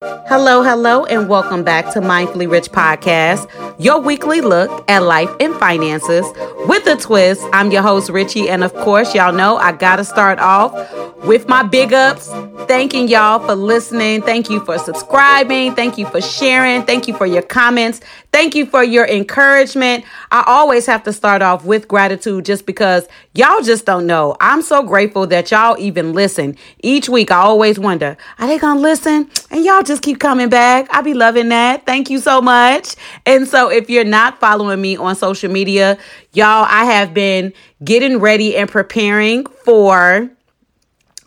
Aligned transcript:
Hello, 0.00 0.62
hello, 0.62 1.04
and 1.06 1.28
welcome 1.28 1.64
back 1.64 1.92
to 1.92 2.00
Mindfully 2.00 2.48
Rich 2.48 2.70
Podcast, 2.70 3.50
your 3.80 4.00
weekly 4.00 4.40
look 4.40 4.88
at 4.88 5.02
life 5.02 5.28
and 5.40 5.52
finances 5.56 6.24
with 6.68 6.86
a 6.86 6.94
twist. 6.94 7.44
I'm 7.52 7.72
your 7.72 7.82
host, 7.82 8.08
Richie, 8.08 8.48
and 8.48 8.62
of 8.62 8.72
course, 8.74 9.12
y'all 9.12 9.32
know 9.32 9.56
I 9.56 9.72
gotta 9.72 10.04
start 10.04 10.38
off 10.38 10.72
with 11.24 11.48
my 11.48 11.62
big 11.62 11.92
ups. 11.92 12.28
Thanking 12.66 13.08
y'all 13.08 13.38
for 13.38 13.54
listening. 13.54 14.22
Thank 14.22 14.50
you 14.50 14.64
for 14.64 14.78
subscribing. 14.78 15.74
Thank 15.74 15.98
you 15.98 16.06
for 16.06 16.20
sharing. 16.20 16.84
Thank 16.84 17.08
you 17.08 17.14
for 17.14 17.26
your 17.26 17.42
comments. 17.42 18.00
Thank 18.32 18.54
you 18.54 18.66
for 18.66 18.84
your 18.84 19.06
encouragement. 19.06 20.04
I 20.30 20.44
always 20.46 20.86
have 20.86 21.02
to 21.04 21.12
start 21.12 21.42
off 21.42 21.64
with 21.64 21.88
gratitude 21.88 22.44
just 22.44 22.66
because 22.66 23.08
y'all 23.34 23.62
just 23.62 23.86
don't 23.86 24.06
know. 24.06 24.36
I'm 24.40 24.62
so 24.62 24.82
grateful 24.82 25.26
that 25.28 25.50
y'all 25.50 25.76
even 25.78 26.12
listen. 26.12 26.56
Each 26.82 27.08
week, 27.08 27.30
I 27.30 27.38
always 27.38 27.78
wonder, 27.78 28.16
are 28.38 28.46
they 28.46 28.58
gonna 28.58 28.80
listen? 28.80 29.30
And 29.50 29.64
y'all 29.64 29.82
just 29.82 30.02
keep 30.02 30.20
coming 30.20 30.48
back. 30.48 30.88
I 30.90 31.00
be 31.00 31.14
loving 31.14 31.48
that. 31.48 31.86
Thank 31.86 32.10
you 32.10 32.18
so 32.18 32.40
much. 32.40 32.94
And 33.26 33.48
so, 33.48 33.70
if 33.70 33.88
you're 33.90 34.04
not 34.04 34.40
following 34.40 34.80
me 34.80 34.96
on 34.96 35.16
social 35.16 35.50
media, 35.50 35.98
y'all, 36.32 36.66
I 36.68 36.84
have 36.84 37.14
been 37.14 37.52
getting 37.82 38.18
ready 38.18 38.56
and 38.56 38.68
preparing 38.68 39.46
for 39.64 40.30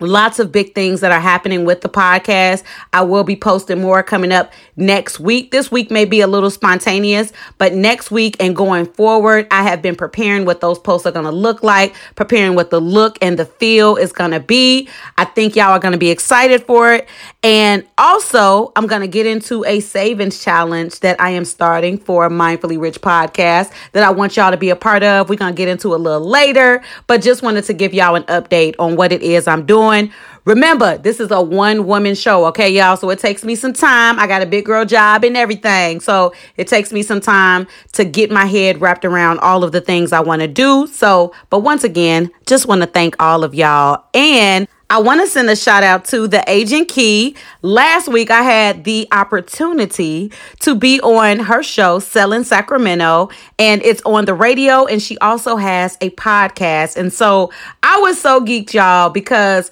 Lots 0.01 0.39
of 0.39 0.51
big 0.51 0.73
things 0.73 1.01
that 1.01 1.11
are 1.11 1.19
happening 1.19 1.63
with 1.63 1.81
the 1.81 1.89
podcast. 1.89 2.63
I 2.91 3.03
will 3.03 3.23
be 3.23 3.35
posting 3.35 3.81
more 3.81 4.01
coming 4.01 4.31
up 4.31 4.51
next 4.75 5.19
week. 5.19 5.51
This 5.51 5.71
week 5.71 5.91
may 5.91 6.05
be 6.05 6.21
a 6.21 6.27
little 6.27 6.49
spontaneous, 6.49 7.31
but 7.59 7.73
next 7.73 8.09
week 8.09 8.35
and 8.39 8.55
going 8.55 8.87
forward, 8.87 9.45
I 9.51 9.61
have 9.61 9.83
been 9.83 9.95
preparing 9.95 10.43
what 10.43 10.59
those 10.59 10.79
posts 10.79 11.05
are 11.05 11.11
going 11.11 11.25
to 11.25 11.31
look 11.31 11.61
like, 11.61 11.93
preparing 12.15 12.55
what 12.55 12.71
the 12.71 12.81
look 12.81 13.19
and 13.21 13.37
the 13.37 13.45
feel 13.45 13.95
is 13.95 14.11
going 14.11 14.31
to 14.31 14.39
be. 14.39 14.89
I 15.17 15.25
think 15.25 15.55
y'all 15.55 15.71
are 15.71 15.79
going 15.79 15.91
to 15.91 15.99
be 15.99 16.09
excited 16.09 16.63
for 16.63 16.93
it. 16.93 17.07
And 17.43 17.85
also, 17.97 18.71
I'm 18.75 18.87
going 18.87 19.01
to 19.01 19.07
get 19.07 19.27
into 19.27 19.63
a 19.65 19.81
savings 19.81 20.43
challenge 20.43 21.01
that 21.01 21.21
I 21.21 21.31
am 21.31 21.45
starting 21.45 21.99
for 21.99 22.27
Mindfully 22.29 22.79
Rich 22.81 23.01
podcast 23.01 23.71
that 23.91 24.03
I 24.03 24.09
want 24.09 24.35
y'all 24.35 24.51
to 24.51 24.57
be 24.57 24.71
a 24.71 24.75
part 24.75 25.03
of. 25.03 25.29
We're 25.29 25.35
going 25.35 25.53
to 25.53 25.57
get 25.57 25.67
into 25.67 25.93
a 25.93 25.97
little 25.97 26.27
later, 26.27 26.81
but 27.05 27.21
just 27.21 27.43
wanted 27.43 27.65
to 27.65 27.73
give 27.73 27.93
y'all 27.93 28.15
an 28.15 28.23
update 28.23 28.75
on 28.79 28.95
what 28.95 29.11
it 29.11 29.21
is 29.21 29.47
I'm 29.47 29.65
doing 29.65 29.90
doing. 29.91 30.13
Remember, 30.43 30.97
this 30.97 31.19
is 31.19 31.29
a 31.29 31.39
one 31.39 31.85
woman 31.85 32.15
show, 32.15 32.45
okay, 32.45 32.69
y'all? 32.69 32.97
So 32.97 33.11
it 33.11 33.19
takes 33.19 33.43
me 33.43 33.53
some 33.53 33.73
time. 33.73 34.17
I 34.17 34.25
got 34.25 34.41
a 34.41 34.47
big 34.47 34.65
girl 34.65 34.85
job 34.85 35.23
and 35.23 35.37
everything. 35.37 35.99
So 35.99 36.33
it 36.57 36.67
takes 36.67 36.91
me 36.91 37.03
some 37.03 37.21
time 37.21 37.67
to 37.93 38.03
get 38.03 38.31
my 38.31 38.45
head 38.45 38.81
wrapped 38.81 39.05
around 39.05 39.39
all 39.39 39.63
of 39.63 39.71
the 39.71 39.81
things 39.81 40.11
I 40.11 40.19
want 40.19 40.41
to 40.41 40.47
do. 40.47 40.87
So, 40.87 41.31
but 41.51 41.59
once 41.59 41.83
again, 41.83 42.31
just 42.47 42.65
want 42.65 42.81
to 42.81 42.87
thank 42.87 43.21
all 43.21 43.43
of 43.43 43.53
y'all. 43.53 44.03
And 44.15 44.67
I 44.91 44.97
want 44.97 45.21
to 45.21 45.27
send 45.27 45.49
a 45.49 45.55
shout 45.55 45.83
out 45.83 46.03
to 46.07 46.27
the 46.27 46.43
agent 46.47 46.89
Key. 46.89 47.37
Last 47.61 48.09
week, 48.09 48.29
I 48.29 48.41
had 48.41 48.83
the 48.83 49.07
opportunity 49.13 50.33
to 50.59 50.75
be 50.75 50.99
on 50.99 51.39
her 51.39 51.63
show, 51.63 51.99
Selling 51.99 52.43
Sacramento, 52.43 53.29
and 53.57 53.81
it's 53.83 54.01
on 54.01 54.25
the 54.25 54.33
radio. 54.33 54.85
And 54.85 55.01
she 55.01 55.17
also 55.19 55.55
has 55.55 55.97
a 56.01 56.09
podcast. 56.09 56.97
And 56.97 57.13
so 57.13 57.53
I 57.81 58.01
was 58.01 58.19
so 58.19 58.41
geeked, 58.41 58.73
y'all, 58.73 59.09
because 59.09 59.71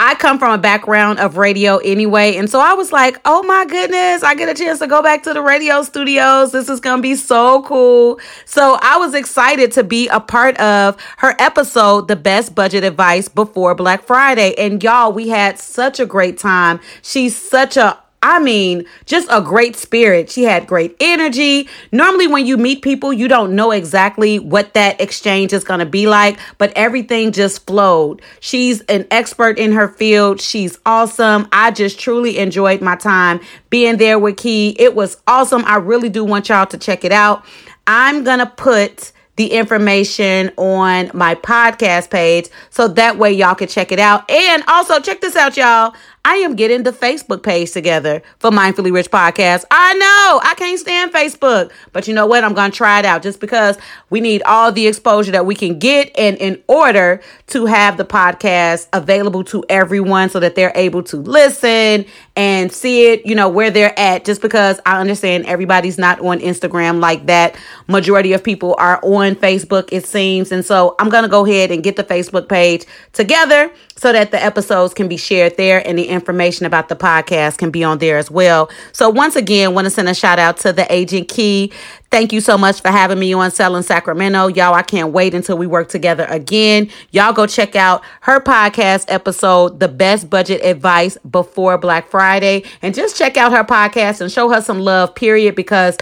I 0.00 0.14
come 0.14 0.38
from 0.38 0.52
a 0.52 0.58
background 0.58 1.18
of 1.18 1.36
radio 1.36 1.78
anyway. 1.78 2.36
And 2.36 2.48
so 2.48 2.60
I 2.60 2.74
was 2.74 2.92
like, 2.92 3.20
oh 3.24 3.42
my 3.42 3.64
goodness, 3.64 4.22
I 4.22 4.34
get 4.36 4.48
a 4.48 4.54
chance 4.54 4.78
to 4.78 4.86
go 4.86 5.02
back 5.02 5.24
to 5.24 5.34
the 5.34 5.42
radio 5.42 5.82
studios. 5.82 6.52
This 6.52 6.68
is 6.68 6.78
going 6.78 6.98
to 6.98 7.02
be 7.02 7.16
so 7.16 7.62
cool. 7.62 8.20
So 8.44 8.78
I 8.80 8.96
was 8.98 9.14
excited 9.14 9.72
to 9.72 9.82
be 9.82 10.06
a 10.08 10.20
part 10.20 10.56
of 10.60 11.00
her 11.18 11.34
episode, 11.40 12.06
The 12.06 12.16
Best 12.16 12.54
Budget 12.54 12.84
Advice 12.84 13.28
Before 13.28 13.74
Black 13.74 14.04
Friday. 14.04 14.54
And 14.56 14.82
y'all, 14.82 15.12
we 15.12 15.28
had 15.28 15.58
such 15.58 15.98
a 15.98 16.06
great 16.06 16.38
time. 16.38 16.78
She's 17.02 17.34
such 17.36 17.76
a 17.76 17.98
I 18.22 18.40
mean, 18.40 18.84
just 19.06 19.28
a 19.30 19.40
great 19.40 19.76
spirit. 19.76 20.28
She 20.28 20.42
had 20.42 20.66
great 20.66 20.96
energy. 20.98 21.68
Normally, 21.92 22.26
when 22.26 22.46
you 22.46 22.56
meet 22.56 22.82
people, 22.82 23.12
you 23.12 23.28
don't 23.28 23.54
know 23.54 23.70
exactly 23.70 24.40
what 24.40 24.74
that 24.74 25.00
exchange 25.00 25.52
is 25.52 25.62
going 25.62 25.80
to 25.80 25.86
be 25.86 26.08
like, 26.08 26.38
but 26.58 26.72
everything 26.74 27.30
just 27.30 27.64
flowed. 27.66 28.20
She's 28.40 28.80
an 28.82 29.06
expert 29.12 29.56
in 29.58 29.72
her 29.72 29.88
field. 29.88 30.40
She's 30.40 30.78
awesome. 30.84 31.46
I 31.52 31.70
just 31.70 32.00
truly 32.00 32.38
enjoyed 32.38 32.82
my 32.82 32.96
time 32.96 33.40
being 33.70 33.98
there 33.98 34.18
with 34.18 34.36
Key. 34.36 34.74
It 34.78 34.96
was 34.96 35.16
awesome. 35.28 35.64
I 35.64 35.76
really 35.76 36.08
do 36.08 36.24
want 36.24 36.48
y'all 36.48 36.66
to 36.66 36.78
check 36.78 37.04
it 37.04 37.12
out. 37.12 37.44
I'm 37.86 38.24
going 38.24 38.40
to 38.40 38.46
put 38.46 39.12
the 39.38 39.52
information 39.52 40.50
on 40.56 41.12
my 41.14 41.36
podcast 41.36 42.10
page 42.10 42.48
so 42.70 42.88
that 42.88 43.16
way 43.18 43.32
y'all 43.32 43.54
can 43.54 43.68
check 43.68 43.92
it 43.92 44.00
out. 44.00 44.28
And 44.28 44.64
also, 44.66 44.98
check 44.98 45.20
this 45.20 45.36
out, 45.36 45.56
y'all. 45.56 45.94
I 46.24 46.36
am 46.36 46.56
getting 46.56 46.82
the 46.82 46.92
Facebook 46.92 47.42
page 47.42 47.72
together 47.72 48.22
for 48.38 48.50
Mindfully 48.50 48.92
Rich 48.92 49.10
Podcast. 49.10 49.64
I 49.70 49.94
know 49.94 50.40
I 50.42 50.54
can't 50.56 50.78
stand 50.78 51.12
Facebook, 51.12 51.70
but 51.92 52.08
you 52.08 52.14
know 52.14 52.26
what? 52.26 52.44
I'm 52.44 52.54
going 52.54 52.70
to 52.70 52.76
try 52.76 52.98
it 52.98 53.04
out 53.04 53.22
just 53.22 53.40
because 53.40 53.78
we 54.10 54.20
need 54.20 54.42
all 54.42 54.72
the 54.72 54.86
exposure 54.86 55.32
that 55.32 55.46
we 55.46 55.54
can 55.54 55.78
get. 55.78 56.10
And 56.18 56.36
in 56.38 56.62
order 56.66 57.20
to 57.48 57.66
have 57.66 57.96
the 57.96 58.04
podcast 58.04 58.88
available 58.92 59.44
to 59.44 59.64
everyone 59.68 60.28
so 60.28 60.40
that 60.40 60.54
they're 60.54 60.72
able 60.74 61.02
to 61.04 61.16
listen 61.16 62.04
and 62.36 62.72
see 62.72 63.12
it, 63.12 63.24
you 63.24 63.34
know, 63.34 63.48
where 63.48 63.70
they're 63.70 63.98
at, 63.98 64.24
just 64.24 64.42
because 64.42 64.80
I 64.84 65.00
understand 65.00 65.46
everybody's 65.46 65.98
not 65.98 66.20
on 66.20 66.40
Instagram 66.40 67.00
like 67.00 67.26
that. 67.26 67.56
Majority 67.86 68.32
of 68.32 68.42
people 68.42 68.74
are 68.78 69.00
on 69.02 69.34
Facebook, 69.34 69.88
it 69.92 70.04
seems. 70.04 70.52
And 70.52 70.64
so 70.64 70.94
I'm 70.98 71.08
going 71.08 71.24
to 71.24 71.28
go 71.28 71.46
ahead 71.46 71.70
and 71.70 71.82
get 71.82 71.96
the 71.96 72.04
Facebook 72.04 72.48
page 72.48 72.84
together 73.12 73.72
so 73.96 74.12
that 74.12 74.30
the 74.30 74.42
episodes 74.42 74.94
can 74.94 75.08
be 75.08 75.16
shared 75.16 75.56
there 75.56 75.86
and 75.86 75.98
the 75.98 76.07
information 76.08 76.66
about 76.66 76.88
the 76.88 76.96
podcast 76.96 77.58
can 77.58 77.70
be 77.70 77.84
on 77.84 77.98
there 77.98 78.18
as 78.18 78.30
well. 78.30 78.70
So 78.92 79.08
once 79.08 79.36
again, 79.36 79.74
want 79.74 79.84
to 79.84 79.90
send 79.90 80.08
a 80.08 80.14
shout 80.14 80.38
out 80.38 80.56
to 80.58 80.72
the 80.72 80.90
agent 80.92 81.28
Key. 81.28 81.72
Thank 82.10 82.32
you 82.32 82.40
so 82.40 82.56
much 82.56 82.80
for 82.80 82.88
having 82.88 83.18
me 83.18 83.34
on 83.34 83.50
Selling 83.50 83.82
Sacramento. 83.82 84.48
Y'all, 84.48 84.72
I 84.72 84.82
can't 84.82 85.12
wait 85.12 85.34
until 85.34 85.58
we 85.58 85.66
work 85.66 85.88
together 85.88 86.24
again. 86.24 86.90
Y'all 87.10 87.34
go 87.34 87.46
check 87.46 87.76
out 87.76 88.02
her 88.22 88.40
podcast 88.40 89.04
episode, 89.08 89.78
The 89.78 89.88
Best 89.88 90.30
Budget 90.30 90.64
Advice 90.64 91.18
Before 91.30 91.76
Black 91.76 92.08
Friday, 92.08 92.64
and 92.80 92.94
just 92.94 93.16
check 93.16 93.36
out 93.36 93.52
her 93.52 93.64
podcast 93.64 94.22
and 94.22 94.32
show 94.32 94.48
her 94.48 94.62
some 94.62 94.80
love, 94.80 95.14
period, 95.14 95.54
because 95.54 95.98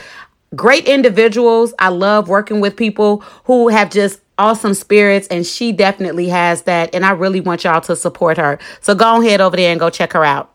great 0.54 0.86
individuals. 0.86 1.74
I 1.78 1.88
love 1.88 2.28
working 2.28 2.60
with 2.60 2.76
people 2.76 3.20
who 3.44 3.68
have 3.68 3.90
just 3.90 4.20
awesome 4.38 4.74
spirits 4.74 5.26
and 5.28 5.46
she 5.46 5.72
definitely 5.72 6.28
has 6.28 6.62
that 6.62 6.94
and 6.94 7.04
I 7.04 7.12
really 7.12 7.40
want 7.40 7.64
y'all 7.64 7.80
to 7.82 7.96
support 7.96 8.36
her. 8.36 8.58
So 8.80 8.94
go 8.94 9.22
ahead 9.22 9.40
over 9.40 9.56
there 9.56 9.70
and 9.70 9.80
go 9.80 9.90
check 9.90 10.12
her 10.12 10.24
out. 10.24 10.52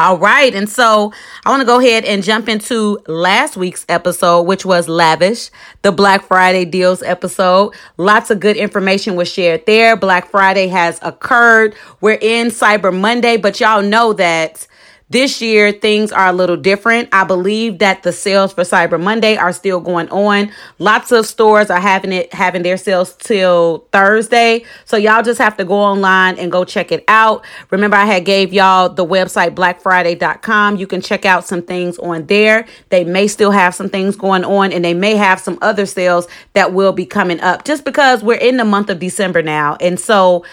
All 0.00 0.16
right. 0.16 0.54
And 0.54 0.66
so 0.66 1.12
I 1.44 1.50
want 1.50 1.60
to 1.60 1.66
go 1.66 1.78
ahead 1.78 2.06
and 2.06 2.22
jump 2.22 2.48
into 2.48 2.98
last 3.06 3.54
week's 3.54 3.84
episode, 3.86 4.44
which 4.44 4.64
was 4.64 4.88
Lavish, 4.88 5.50
the 5.82 5.92
Black 5.92 6.24
Friday 6.24 6.64
deals 6.64 7.02
episode. 7.02 7.74
Lots 7.98 8.30
of 8.30 8.40
good 8.40 8.56
information 8.56 9.14
was 9.14 9.30
shared 9.30 9.66
there. 9.66 9.96
Black 9.96 10.30
Friday 10.30 10.68
has 10.68 10.98
occurred. 11.02 11.74
We're 12.00 12.18
in 12.18 12.46
Cyber 12.46 12.98
Monday, 12.98 13.36
but 13.36 13.60
y'all 13.60 13.82
know 13.82 14.14
that 14.14 14.66
this 15.10 15.42
year, 15.42 15.72
things 15.72 16.12
are 16.12 16.28
a 16.28 16.32
little 16.32 16.56
different. 16.56 17.08
I 17.10 17.24
believe 17.24 17.80
that 17.80 18.04
the 18.04 18.12
sales 18.12 18.52
for 18.52 18.62
Cyber 18.62 19.00
Monday 19.00 19.36
are 19.36 19.52
still 19.52 19.80
going 19.80 20.08
on. 20.10 20.52
Lots 20.78 21.10
of 21.10 21.26
stores 21.26 21.68
are 21.68 21.80
having 21.80 22.12
it, 22.12 22.32
having 22.32 22.62
their 22.62 22.76
sales 22.76 23.16
till 23.16 23.88
Thursday. 23.90 24.64
So 24.84 24.96
y'all 24.96 25.24
just 25.24 25.40
have 25.40 25.56
to 25.56 25.64
go 25.64 25.74
online 25.74 26.38
and 26.38 26.52
go 26.52 26.64
check 26.64 26.92
it 26.92 27.02
out. 27.08 27.44
Remember, 27.70 27.96
I 27.96 28.04
had 28.04 28.24
gave 28.24 28.52
y'all 28.52 28.88
the 28.88 29.04
website 29.04 29.56
blackfriday.com. 29.56 30.76
You 30.76 30.86
can 30.86 31.00
check 31.00 31.24
out 31.24 31.44
some 31.44 31.62
things 31.62 31.98
on 31.98 32.26
there. 32.26 32.66
They 32.90 33.02
may 33.02 33.26
still 33.26 33.50
have 33.50 33.74
some 33.74 33.88
things 33.88 34.14
going 34.14 34.44
on 34.44 34.72
and 34.72 34.84
they 34.84 34.94
may 34.94 35.16
have 35.16 35.40
some 35.40 35.58
other 35.60 35.86
sales 35.86 36.28
that 36.52 36.72
will 36.72 36.92
be 36.92 37.04
coming 37.04 37.40
up 37.40 37.64
just 37.64 37.84
because 37.84 38.22
we're 38.22 38.34
in 38.34 38.58
the 38.58 38.64
month 38.64 38.90
of 38.90 39.00
December 39.00 39.42
now. 39.42 39.76
And 39.80 39.98
so 39.98 40.44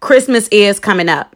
Christmas 0.00 0.48
is 0.48 0.78
coming 0.78 1.08
up 1.08 1.35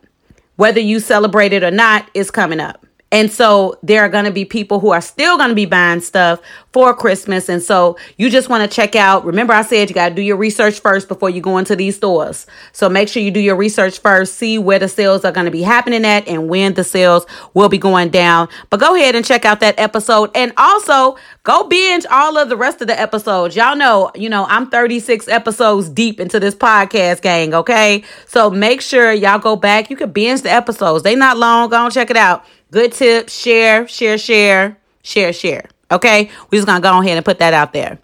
whether 0.61 0.79
you 0.79 1.01
celebrate 1.01 1.55
it 1.55 1.65
or 1.65 1.71
not, 1.71 2.11
is 2.13 2.31
coming 2.31 2.61
up. 2.61 2.85
And 3.11 3.33
so 3.33 3.79
there 3.83 4.03
are 4.03 4.11
going 4.11 4.27
to 4.27 4.31
be 4.31 4.45
people 4.45 4.79
who 4.79 4.91
are 4.91 5.01
still 5.01 5.39
going 5.39 5.49
to 5.49 5.55
be 5.55 5.65
buying 5.65 6.01
stuff 6.01 6.39
for 6.73 6.95
Christmas. 6.95 7.49
And 7.49 7.63
so 7.63 7.97
you 8.17 8.31
just 8.31 8.49
want 8.49 8.69
to 8.69 8.75
check 8.75 8.95
out. 8.95 9.25
Remember, 9.25 9.53
I 9.53 9.63
said 9.63 9.89
you 9.89 9.95
got 9.95 10.11
to 10.11 10.15
do 10.15 10.23
your 10.23 10.37
research 10.37 10.81
first 10.81 11.09
before 11.09 11.29
you 11.29 11.41
go 11.41 11.59
into 11.59 11.75
these 11.75 11.97
stores. 11.97 12.47
So 12.73 12.89
make 12.89 13.09
sure 13.09 13.23
you 13.23 13.31
do 13.31 13.41
your 13.41 13.57
research 13.57 13.99
first, 13.99 14.35
see 14.35 14.59
where 14.59 14.79
the 14.79 14.89
sales 14.89 15.25
are 15.25 15.33
going 15.33 15.47
to 15.47 15.51
be 15.51 15.63
happening 15.63 16.05
at 16.05 16.29
and 16.29 16.49
when 16.49 16.75
the 16.75 16.85
sales 16.85 17.27
will 17.55 17.69
be 17.69 17.79
going 17.79 18.11
down. 18.11 18.49
But 18.71 18.81
go 18.81 18.95
ahead 18.95 19.17
and 19.17 19.25
check 19.25 19.45
out 19.45 19.61
that 19.61 19.79
episode. 19.79 20.31
And 20.35 20.53
also 20.57 21.17
go 21.43 21.65
binge 21.65 22.07
all 22.11 22.37
of 22.39 22.49
the 22.49 22.57
rest 22.57 22.81
of 22.81 22.87
the 22.87 22.99
episodes. 22.99 23.57
Y'all 23.57 23.77
know, 23.77 24.13
you 24.15 24.29
know, 24.29 24.47
I'm 24.49 24.71
36 24.71 25.27
episodes 25.29 25.89
deep 25.89 26.21
into 26.21 26.39
this 26.39 26.55
podcast 26.55 27.23
gang. 27.23 27.53
Okay. 27.55 28.05
So 28.27 28.51
make 28.51 28.81
sure 28.81 29.13
y'all 29.13 29.39
go 29.41 29.57
back. 29.57 29.91
You 29.91 29.97
can 29.97 30.13
binge 30.13 30.43
the 30.43 30.51
episodes. 30.51 31.03
They 31.03 31.17
not 31.17 31.37
long. 31.37 31.71
Go 31.71 31.85
and 31.85 31.93
check 31.93 32.11
it 32.11 32.17
out. 32.17 32.45
Good 32.71 32.93
tips. 32.93 33.37
Share, 33.37 33.89
share, 33.89 34.19
share, 34.19 34.79
share, 35.03 35.33
share. 35.33 35.65
Okay. 35.91 36.31
We're 36.51 36.59
just 36.59 36.69
to 36.69 36.81
go 36.81 37.01
ahead 37.01 37.17
and 37.17 37.25
put 37.25 37.39
that 37.39 37.55
out 37.55 37.73
there. 37.73 37.99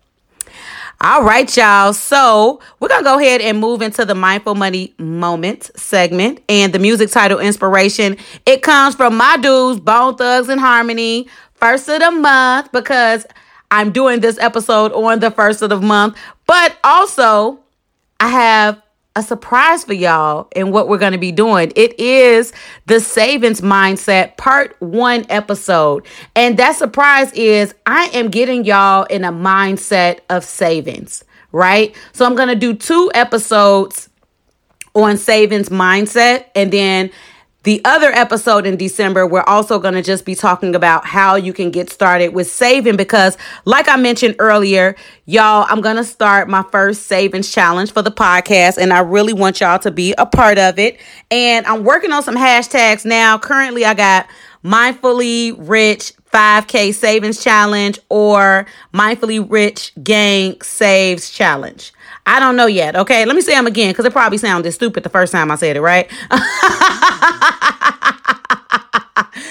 All 0.99 1.23
right, 1.23 1.55
y'all. 1.57 1.93
So 1.93 2.61
we're 2.81 2.89
to 2.89 3.03
go 3.03 3.19
ahead 3.19 3.43
and 3.43 3.61
move 3.61 3.83
into 3.83 4.07
the 4.07 4.15
Mindful 4.15 4.55
Money 4.55 4.95
Moment 4.99 5.71
segment. 5.77 6.41
And 6.49 6.73
the 6.73 6.79
music 6.79 7.11
title 7.11 7.39
inspiration, 7.39 8.17
it 8.47 8.63
comes 8.63 8.95
from 8.95 9.17
my 9.17 9.37
dudes, 9.37 9.79
Bone 9.79 10.17
Thugs-n-Harmony, 10.17 11.29
first 11.55 11.89
of 11.91 12.01
the 12.01 12.11
month, 12.11 12.73
because 12.73 13.27
I'm 13.71 13.93
doing 13.93 14.21
this 14.21 14.39
episode 14.39 14.93
on 14.93 15.21
the 15.21 15.31
first 15.31 15.61
of 15.61 15.69
the 15.69 15.81
month. 15.81 16.17
But 16.47 16.79
also, 16.83 17.61
I 18.19 18.29
have 18.29 18.81
a 19.17 19.23
surprise 19.23 19.83
for 19.83 19.95
y'all 19.95 20.47
and 20.55 20.73
what 20.73 20.89
we're 20.89 20.99
going 20.99 21.13
to 21.13 21.19
be 21.19 21.33
doing. 21.33 21.73
It 21.75 21.99
is 21.99 22.53
the 22.85 23.01
savings 23.01 23.63
mindset 23.63 24.37
part 24.37 24.77
one 24.81 25.25
episode. 25.31 26.07
And 26.37 26.59
that 26.59 26.77
surprise 26.77 27.33
is 27.33 27.75
I 27.87 28.05
am 28.13 28.29
getting 28.29 28.65
y'all 28.65 29.05
in 29.05 29.25
a 29.25 29.33
mindset 29.33 30.21
of 30.29 30.45
savings, 30.45 31.25
right? 31.51 31.97
So 32.13 32.27
I'm 32.27 32.37
going 32.37 32.51
to 32.51 32.55
do 32.55 32.75
two 32.75 33.11
episodes 33.15 34.11
on 34.95 35.17
savings 35.17 35.71
mindset 35.71 36.45
and 36.55 36.71
then 36.71 37.11
the 37.67 37.81
other 37.85 38.13
episode 38.13 38.65
in 38.65 38.77
December, 38.77 39.27
we're 39.27 39.43
also 39.43 39.81
going 39.81 39.95
to 39.95 40.03
just 40.03 40.25
be 40.25 40.37
talking 40.37 40.77
about 40.77 41.05
how 41.05 41.35
you 41.35 41.53
can 41.53 41.73
get 41.73 41.91
started 41.91 42.29
with 42.29 42.49
saving 42.49 42.97
because, 42.97 43.37
like 43.65 43.89
I 43.89 43.97
mentioned 43.97 44.37
earlier, 44.39 44.95
y'all, 45.25 45.67
I'm 45.69 45.81
going 45.81 45.97
to 45.97 46.05
start 46.05 46.49
my 46.49 46.63
first 46.71 47.09
savings 47.09 47.51
challenge 47.51 47.93
for 47.93 48.03
the 48.03 48.13
podcast, 48.13 48.79
and 48.79 48.93
I 48.93 49.01
really 49.01 49.33
want 49.33 49.61
y'all 49.61 49.81
to 49.81 49.91
be 49.91 50.15
a 50.17 50.25
part 50.25 50.59
of 50.59 50.79
it. 50.79 51.01
And 51.33 51.67
I'm 51.67 51.83
working 51.83 52.13
on 52.13 52.23
some 52.23 52.37
hashtags 52.37 53.05
now. 53.05 53.37
Currently, 53.37 53.85
I 53.85 53.95
got 53.95 54.29
mindfully 54.65 55.57
rich 55.59 56.13
5K 56.33 56.95
savings 56.95 57.43
challenge 57.43 57.99
or 58.09 58.67
mindfully 58.95 59.45
rich 59.45 59.93
gang 60.05 60.61
saves 60.63 61.31
challenge. 61.31 61.93
I 62.27 62.41
don't 62.41 62.57
know 62.57 62.67
yet. 62.67 62.97
Okay, 62.97 63.25
let 63.25 63.37
me 63.37 63.43
say 63.43 63.55
them 63.55 63.67
again 63.67 63.91
because 63.91 64.05
it 64.05 64.13
probably 64.13 64.39
sounded 64.39 64.73
stupid 64.73 65.03
the 65.05 65.09
first 65.09 65.33
time 65.33 65.51
I 65.51 65.57
said 65.57 65.77
it, 65.77 65.81
right? 65.81 66.11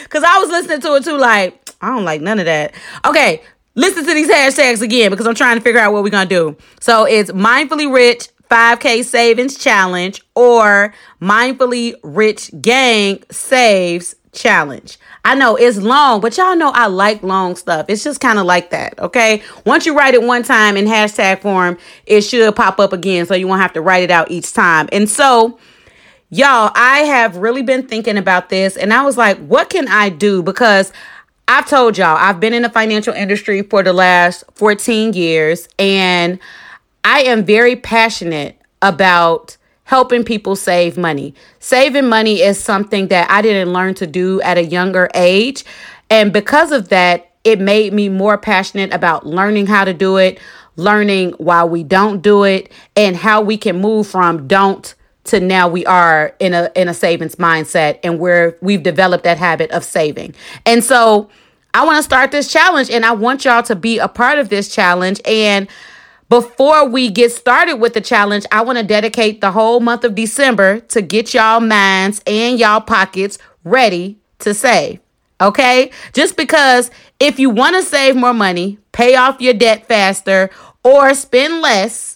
Because 0.03 0.23
I 0.23 0.38
was 0.39 0.50
listening 0.50 0.81
to 0.81 0.95
it 0.95 1.03
too, 1.03 1.17
like, 1.17 1.59
I 1.81 1.89
don't 1.89 2.06
like 2.06 2.21
none 2.21 2.39
of 2.39 2.45
that. 2.45 2.73
Okay, 3.06 3.41
listen 3.75 4.06
to 4.06 4.13
these 4.13 4.29
hashtags 4.29 4.81
again 4.81 5.12
because 5.12 5.27
I'm 5.27 5.35
trying 5.35 5.57
to 5.57 5.62
figure 5.62 5.79
out 5.79 5.94
what 5.94 6.03
we're 6.03 6.09
going 6.09 6.27
to 6.27 6.35
do. 6.35 6.57
So 6.79 7.06
it's 7.06 7.31
mindfully 7.31 7.94
rich 7.94 8.29
5K 8.50 9.03
savings 9.03 9.57
challenge 9.57 10.21
or 10.35 10.94
mindfully 11.21 11.95
rich 12.03 12.51
gang 12.62 13.23
saves 13.31 14.15
challenge. 14.31 14.97
I 15.23 15.33
know 15.33 15.56
it's 15.56 15.77
long, 15.77 16.21
but 16.21 16.38
y'all 16.38 16.56
know 16.56 16.69
I 16.69 16.85
like 16.88 17.23
long 17.23 17.56
stuff. 17.56 17.88
It's 17.89 18.03
just 18.03 18.19
kind 18.19 18.38
of 18.38 18.45
like 18.45 18.69
that, 18.69 19.00
okay? 19.00 19.41
Once 19.65 19.85
you 19.85 19.97
write 19.97 20.13
it 20.13 20.21
one 20.21 20.44
time 20.44 20.77
in 20.77 20.85
hashtag 20.85 21.41
form, 21.41 21.77
it 22.06 22.21
should 22.21 22.56
pop 22.56 22.79
up 22.79 22.94
again, 22.94 23.25
so 23.25 23.33
you 23.33 23.47
won't 23.47 23.62
have 23.62 23.73
to 23.73 23.81
write 23.81 24.03
it 24.03 24.12
out 24.12 24.29
each 24.29 24.53
time. 24.53 24.88
And 24.91 25.09
so, 25.09 25.57
y'all, 26.30 26.72
I 26.75 27.00
have 27.00 27.38
really 27.38 27.62
been 27.62 27.88
thinking 27.88 28.18
about 28.18 28.50
this, 28.50 28.77
and 28.77 28.94
I 28.94 29.04
was 29.04 29.18
like, 29.18 29.38
what 29.39 29.69
can 29.69 29.88
I 29.88 30.10
do? 30.10 30.42
Because 30.44 30.92
I've 31.48 31.68
told 31.68 31.98
y'all, 31.98 32.18
I've 32.18 32.39
been 32.39 32.54
in 32.54 32.63
the 32.63 32.69
financial 32.69 33.13
industry 33.13 33.62
for 33.62 33.83
the 33.83 33.94
last 33.94 34.44
14 34.56 35.13
years, 35.13 35.68
and 35.77 36.39
I 37.04 37.22
am 37.22 37.45
very 37.45 37.75
passionate 37.75 38.60
about 38.81 39.57
helping 39.83 40.24
people 40.24 40.56
save 40.56 40.98
money. 40.98 41.36
Saving 41.60 42.10
money 42.10 42.42
is 42.42 42.60
something 42.60 43.07
that 43.10 43.30
I 43.30 43.42
didn't 43.42 43.72
learn 43.72 43.94
to 43.95 44.07
do 44.07 44.42
at 44.42 44.57
a 44.57 44.63
younger 44.63 45.10
age. 45.13 45.63
And 46.10 46.33
because 46.33 46.72
of 46.72 46.89
that, 46.89 47.31
it 47.44 47.60
made 47.60 47.94
me 47.94 48.10
more 48.10 48.38
passionate 48.39 48.92
about 48.92 49.27
learning 49.27 49.68
how 49.68 49.86
to 49.86 49.94
do 49.94 50.18
it, 50.18 50.39
learning 50.75 51.33
why 51.38 51.63
we 51.63 51.83
don't 51.83 52.24
do 52.24 52.44
it, 52.44 52.72
and 52.95 53.16
how 53.16 53.42
we 53.42 53.57
can 53.57 53.80
move 53.80 54.07
from 54.07 54.48
don't 54.48 54.95
to 55.25 55.39
now 55.39 55.68
we 55.68 55.86
are 55.86 56.36
in 56.39 56.54
a 56.54 56.72
in 56.75 56.88
a 56.88 56.94
savings 56.94 57.36
mindset 57.36 58.00
and 58.04 58.19
where 58.19 58.57
we've 58.62 58.83
developed 58.83 59.24
that 59.24 59.38
habit 59.38 59.72
of 59.72 59.83
saving. 59.83 60.33
And 60.66 60.83
so 60.83 61.30
I 61.74 61.86
want 61.86 61.98
to 61.98 62.04
start 62.04 62.31
this 62.31 62.51
challenge 62.51 62.89
and 62.89 63.06
I 63.06 63.12
want 63.12 63.45
y'all 63.45 63.63
to 63.63 63.75
be 63.75 64.00
a 64.00 64.07
part 64.07 64.39
of 64.39 64.50
this 64.50 64.74
challenge 64.74 65.22
and 65.25 65.68
before 66.30 66.89
we 66.89 67.12
get 67.12 67.31
started 67.31 67.75
with 67.75 67.94
the 67.94 68.01
challenge, 68.01 68.45
I 68.51 68.62
want 68.62 68.80
to 68.80 68.83
dedicate 68.83 69.42
the 69.42 69.51
whole 69.51 69.80
month 69.80 70.04
of 70.04 70.16
December 70.16 70.80
to 70.80 71.01
get 71.01 71.33
y'all 71.33 71.60
minds 71.60 72.22
and 72.25 72.60
y'all 72.60 72.81
pockets 72.81 73.38
ready 73.63 74.18
to 74.39 74.54
save. 74.54 75.00
Okay? 75.39 75.92
Just 76.13 76.36
because 76.36 76.89
if 77.19 77.39
you 77.39 77.50
want 77.50 77.75
to 77.75 77.83
save 77.83 78.16
more 78.16 78.33
money, 78.33 78.80
pay 78.92 79.16
off 79.16 79.39
your 79.39 79.54
debt 79.54 79.88
faster, 79.88 80.50
or 80.83 81.13
spend 81.13 81.62
less, 81.62 82.14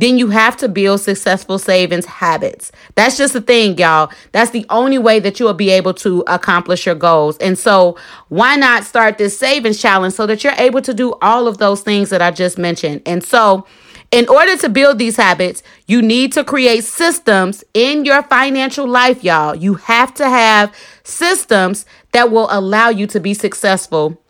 then 0.00 0.18
you 0.18 0.28
have 0.28 0.56
to 0.58 0.68
build 0.68 1.00
successful 1.00 1.58
savings 1.58 2.06
habits. 2.06 2.72
That's 2.94 3.18
just 3.18 3.34
the 3.34 3.40
thing, 3.40 3.76
y'all. 3.78 4.10
That's 4.32 4.50
the 4.50 4.64
only 4.70 4.98
way 4.98 5.20
that 5.20 5.38
you 5.38 5.46
will 5.46 5.54
be 5.54 5.70
able 5.70 5.94
to 5.94 6.24
accomplish 6.26 6.86
your 6.86 6.94
goals. 6.94 7.36
And 7.38 7.58
so, 7.58 7.96
why 8.28 8.56
not 8.56 8.84
start 8.84 9.18
this 9.18 9.38
savings 9.38 9.80
challenge 9.80 10.14
so 10.14 10.26
that 10.26 10.42
you're 10.42 10.54
able 10.54 10.80
to 10.82 10.94
do 10.94 11.14
all 11.20 11.46
of 11.46 11.58
those 11.58 11.82
things 11.82 12.10
that 12.10 12.22
I 12.22 12.30
just 12.30 12.58
mentioned? 12.58 13.02
And 13.04 13.22
so, 13.22 13.66
in 14.10 14.28
order 14.28 14.56
to 14.56 14.68
build 14.68 14.98
these 14.98 15.16
habits, 15.16 15.62
you 15.86 16.02
need 16.02 16.32
to 16.32 16.42
create 16.42 16.82
systems 16.82 17.62
in 17.74 18.04
your 18.04 18.22
financial 18.24 18.86
life, 18.88 19.22
y'all. 19.22 19.54
You 19.54 19.74
have 19.74 20.14
to 20.14 20.28
have 20.28 20.74
systems 21.04 21.86
that 22.12 22.30
will 22.30 22.48
allow 22.50 22.88
you 22.88 23.06
to 23.08 23.20
be 23.20 23.34
successful 23.34 24.20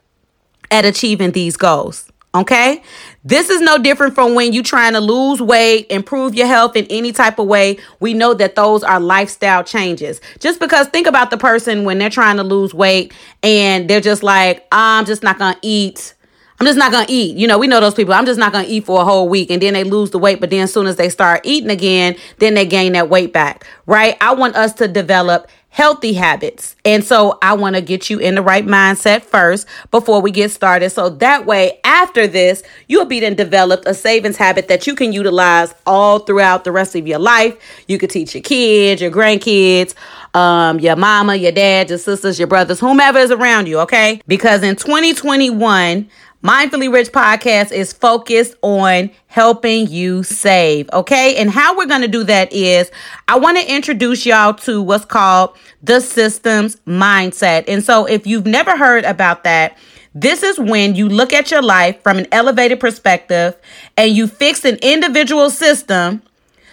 at 0.71 0.85
achieving 0.85 1.33
these 1.33 1.57
goals. 1.57 2.11
Okay. 2.35 2.83
This 3.23 3.51
is 3.51 3.61
no 3.61 3.77
different 3.77 4.15
from 4.15 4.35
when 4.35 4.55
you're 4.55 4.63
trying 4.63 4.95
to 4.95 5.01
lose 5.01 5.43
weight, 5.43 5.87
improve 5.91 6.35
your 6.35 6.47
health 6.47 6.75
in 6.75 6.87
any 6.87 7.13
type 7.13 7.39
of 7.39 7.47
way. 7.47 7.79
We 8.01 8.15
know 8.15 8.33
that 8.33 8.55
those 8.55 8.83
are 8.83 8.99
lifestyle 8.99 9.63
changes. 9.63 10.23
Just 10.39 10.59
because 10.59 10.89
think 10.89 11.07
about 11.07 11.31
the 11.31 11.37
person 11.37 11.85
when 11.85 11.99
they're 11.99 12.09
trying 12.09 12.39
to 12.39 12.43
lose 12.43 12.73
weight 12.73 13.13
and 13.43 13.91
they're 13.91 14.01
just 14.01 14.23
like, 14.23 14.67
I'm 14.73 15.05
just 15.05 15.23
not 15.23 15.39
going 15.39 15.53
to 15.53 15.61
eat. 15.63 16.15
I'm 16.59 16.67
just 16.67 16.79
not 16.79 16.93
to 16.93 17.11
eat. 17.11 17.37
You 17.37 17.47
know, 17.47 17.59
we 17.59 17.67
know 17.67 17.81
those 17.81 17.95
people. 17.95 18.13
I'm 18.13 18.27
just 18.27 18.39
not 18.39 18.53
to 18.53 18.63
eat 18.71 18.85
for 18.85 19.01
a 19.01 19.05
whole 19.05 19.29
week. 19.29 19.51
And 19.51 19.63
then 19.63 19.73
they 19.73 19.85
lose 19.85 20.11
the 20.11 20.19
weight. 20.19 20.41
But 20.41 20.51
then 20.51 20.61
as 20.61 20.73
soon 20.73 20.87
as 20.87 20.97
they 20.97 21.09
start 21.09 21.41
eating 21.45 21.71
again, 21.71 22.17
then 22.39 22.53
they 22.53 22.67
gain 22.67 22.93
that 22.93 23.09
weight 23.09 23.33
back, 23.33 23.67
right? 23.87 24.17
I 24.21 24.35
want 24.35 24.57
us 24.57 24.75
to 24.75 24.89
develop 24.89 25.47
healthy 25.71 26.13
habits. 26.13 26.75
And 26.85 27.05
so 27.05 27.39
I 27.43 27.55
want 27.55 27.77
to 27.77 27.83
get 27.83 28.11
you 28.11 28.19
in 28.19 28.35
the 28.35 28.43
right 28.43 28.67
mindset 28.67 29.23
first 29.23 29.67
before 29.91 30.21
we 30.21 30.33
get 30.33 30.51
started. 30.51 30.91
So 30.91 31.09
that 31.09 31.47
way, 31.47 31.79
after 31.85 32.27
this, 32.27 32.63
you'll 32.89 33.05
be 33.05 33.21
then 33.21 33.35
developed 33.35 33.87
a 33.87 33.95
savings 33.95 34.37
habit 34.37 34.69
that 34.69 34.87
you 34.87 34.95
can 34.97 35.13
utilize 35.13 35.73
all 35.87 36.19
throughout 36.19 36.65
the 36.65 36.73
rest 36.73 36.97
of 36.97 37.07
your 37.07 37.21
life. 37.21 37.57
You 37.87 37.99
could 37.99 38.11
teach 38.11 38.35
your 38.35 38.43
kids, 38.43 39.01
your 39.01 39.13
grandkids, 39.13 39.95
um, 40.35 40.81
your 40.81 40.97
mama, 40.97 41.37
your 41.37 41.53
dad, 41.53 41.89
your 41.89 41.99
sisters, 41.99 42.39
your 42.39 42.49
brothers, 42.49 42.81
whomever 42.81 43.19
is 43.19 43.31
around 43.31 43.69
you, 43.69 43.79
okay? 43.81 44.21
Because 44.27 44.63
in 44.65 44.75
2021, 44.75 46.11
Mindfully 46.43 46.91
Rich 46.91 47.13
podcast 47.13 47.71
is 47.71 47.93
focused 47.93 48.55
on 48.63 49.11
helping 49.27 49.87
you 49.89 50.23
save. 50.23 50.89
Okay. 50.91 51.37
And 51.37 51.51
how 51.51 51.77
we're 51.77 51.87
going 51.87 52.01
to 52.01 52.09
do 52.09 52.25
that 52.25 52.51
is 52.51 52.91
I 53.29 53.39
want 53.39 53.59
to 53.59 53.71
introduce 53.75 54.25
y'all 54.25 54.55
to 54.55 54.81
what's 54.81 55.05
called 55.05 55.55
the 55.83 56.01
systems 56.01 56.77
mindset. 56.87 57.65
And 57.69 57.85
so 57.85 58.07
if 58.07 58.27
you've 58.27 58.47
never 58.47 58.75
heard 58.75 59.05
about 59.05 59.45
that, 59.45 59.77
this 60.15 60.43
is 60.43 60.59
when 60.59 60.95
you 60.95 61.11
look 61.11 61.35
at 61.35 61.51
your 61.51 61.63
life 61.63 62.03
from 62.03 62.17
an 62.17 62.27
elevated 62.33 62.81
perspective 62.81 63.55
and 63.99 64.11
you 64.11 64.27
fix 64.27 64.65
an 64.65 64.77
individual 64.81 65.51
system 65.51 66.23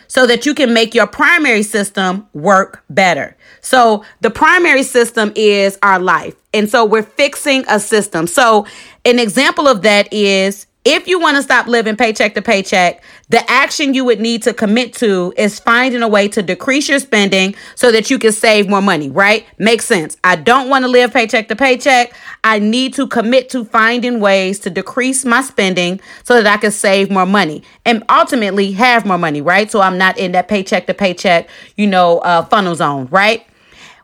so 0.08 0.26
that 0.26 0.46
you 0.46 0.56
can 0.56 0.74
make 0.74 0.96
your 0.96 1.08
primary 1.08 1.62
system 1.62 2.26
work 2.34 2.84
better. 2.90 3.36
So 3.62 4.04
the 4.22 4.30
primary 4.30 4.84
system 4.84 5.34
is 5.36 5.78
our 5.82 6.00
life. 6.00 6.36
And 6.54 6.70
so 6.70 6.86
we're 6.86 7.04
fixing 7.04 7.66
a 7.68 7.80
system. 7.80 8.28
So 8.28 8.66
an 9.06 9.20
example 9.20 9.68
of 9.68 9.82
that 9.82 10.12
is 10.14 10.67
if 10.88 11.06
you 11.06 11.20
want 11.20 11.36
to 11.36 11.44
stop 11.44 11.68
living 11.68 11.98
paycheck 11.98 12.34
to 12.36 12.42
paycheck, 12.42 13.04
the 13.28 13.44
action 13.52 13.94
you 13.94 14.06
would 14.06 14.22
need 14.22 14.42
to 14.44 14.54
commit 14.54 14.94
to 14.94 15.34
is 15.36 15.60
finding 15.60 16.02
a 16.02 16.08
way 16.08 16.30
to 16.30 16.42
decrease 16.42 16.88
your 16.88 17.00
spending 17.00 17.56
so 17.76 17.92
that 17.92 18.10
you 18.10 18.18
can 18.18 18.32
save 18.32 18.70
more 18.70 18.82
money, 18.82 19.10
right? 19.10 19.46
Makes 19.58 19.84
sense. 19.84 20.16
I 20.24 20.38
don't 20.38 20.70
want 20.70 20.86
to 20.86 20.88
live 20.88 21.12
paycheck 21.12 21.50
to 21.50 21.58
paycheck. 21.58 22.14
I 22.46 22.60
need 22.60 22.94
to 22.94 23.06
commit 23.06 23.50
to 23.50 23.66
finding 23.66 24.22
ways 24.22 24.60
to 24.60 24.70
decrease 24.70 25.26
my 25.26 25.42
spending 25.42 26.00
so 26.24 26.42
that 26.42 26.48
I 26.48 26.56
can 26.56 26.72
save 26.72 27.12
more 27.12 27.26
money 27.26 27.64
and 27.86 28.02
ultimately 28.10 28.72
have 28.72 29.06
more 29.06 29.18
money, 29.18 29.42
right? 29.42 29.70
So 29.70 29.82
I'm 29.82 29.98
not 29.98 30.18
in 30.18 30.32
that 30.32 30.48
paycheck 30.48 30.88
to 30.88 30.94
paycheck, 30.94 31.50
you 31.76 31.88
know, 31.88 32.20
uh, 32.20 32.46
funnel 32.46 32.76
zone, 32.76 33.10
right? 33.12 33.46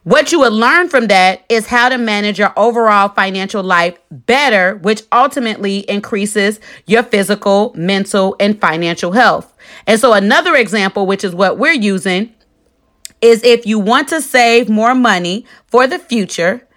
What 0.04 0.32
you 0.34 0.40
would 0.40 0.54
learn 0.54 0.90
from 0.90 1.08
that 1.08 1.46
is 1.48 1.68
how 1.68 1.88
to 1.90 1.98
manage 1.98 2.38
your 2.38 2.54
overall 2.58 3.10
financial 3.10 3.64
life 3.64 3.98
better, 4.12 4.76
which 4.78 5.04
ultimately 5.12 5.80
increases 5.90 6.60
your 6.86 7.04
physical, 7.04 7.72
mental, 7.76 8.36
and 8.40 8.60
financial 8.60 9.14
health. 9.14 9.54
And 9.88 10.00
so, 10.00 10.14
another 10.14 10.56
example, 10.56 11.06
which 11.08 11.24
is 11.24 11.34
what 11.34 11.58
we're 11.58 11.72
using, 11.72 12.34
is 13.22 13.42
if 13.44 13.66
you 13.66 13.80
want 13.80 14.10
to 14.10 14.22
save 14.22 14.68
more 14.68 14.94
money 14.94 15.46
for 15.68 15.88
the 15.88 16.00
future, 16.00 16.68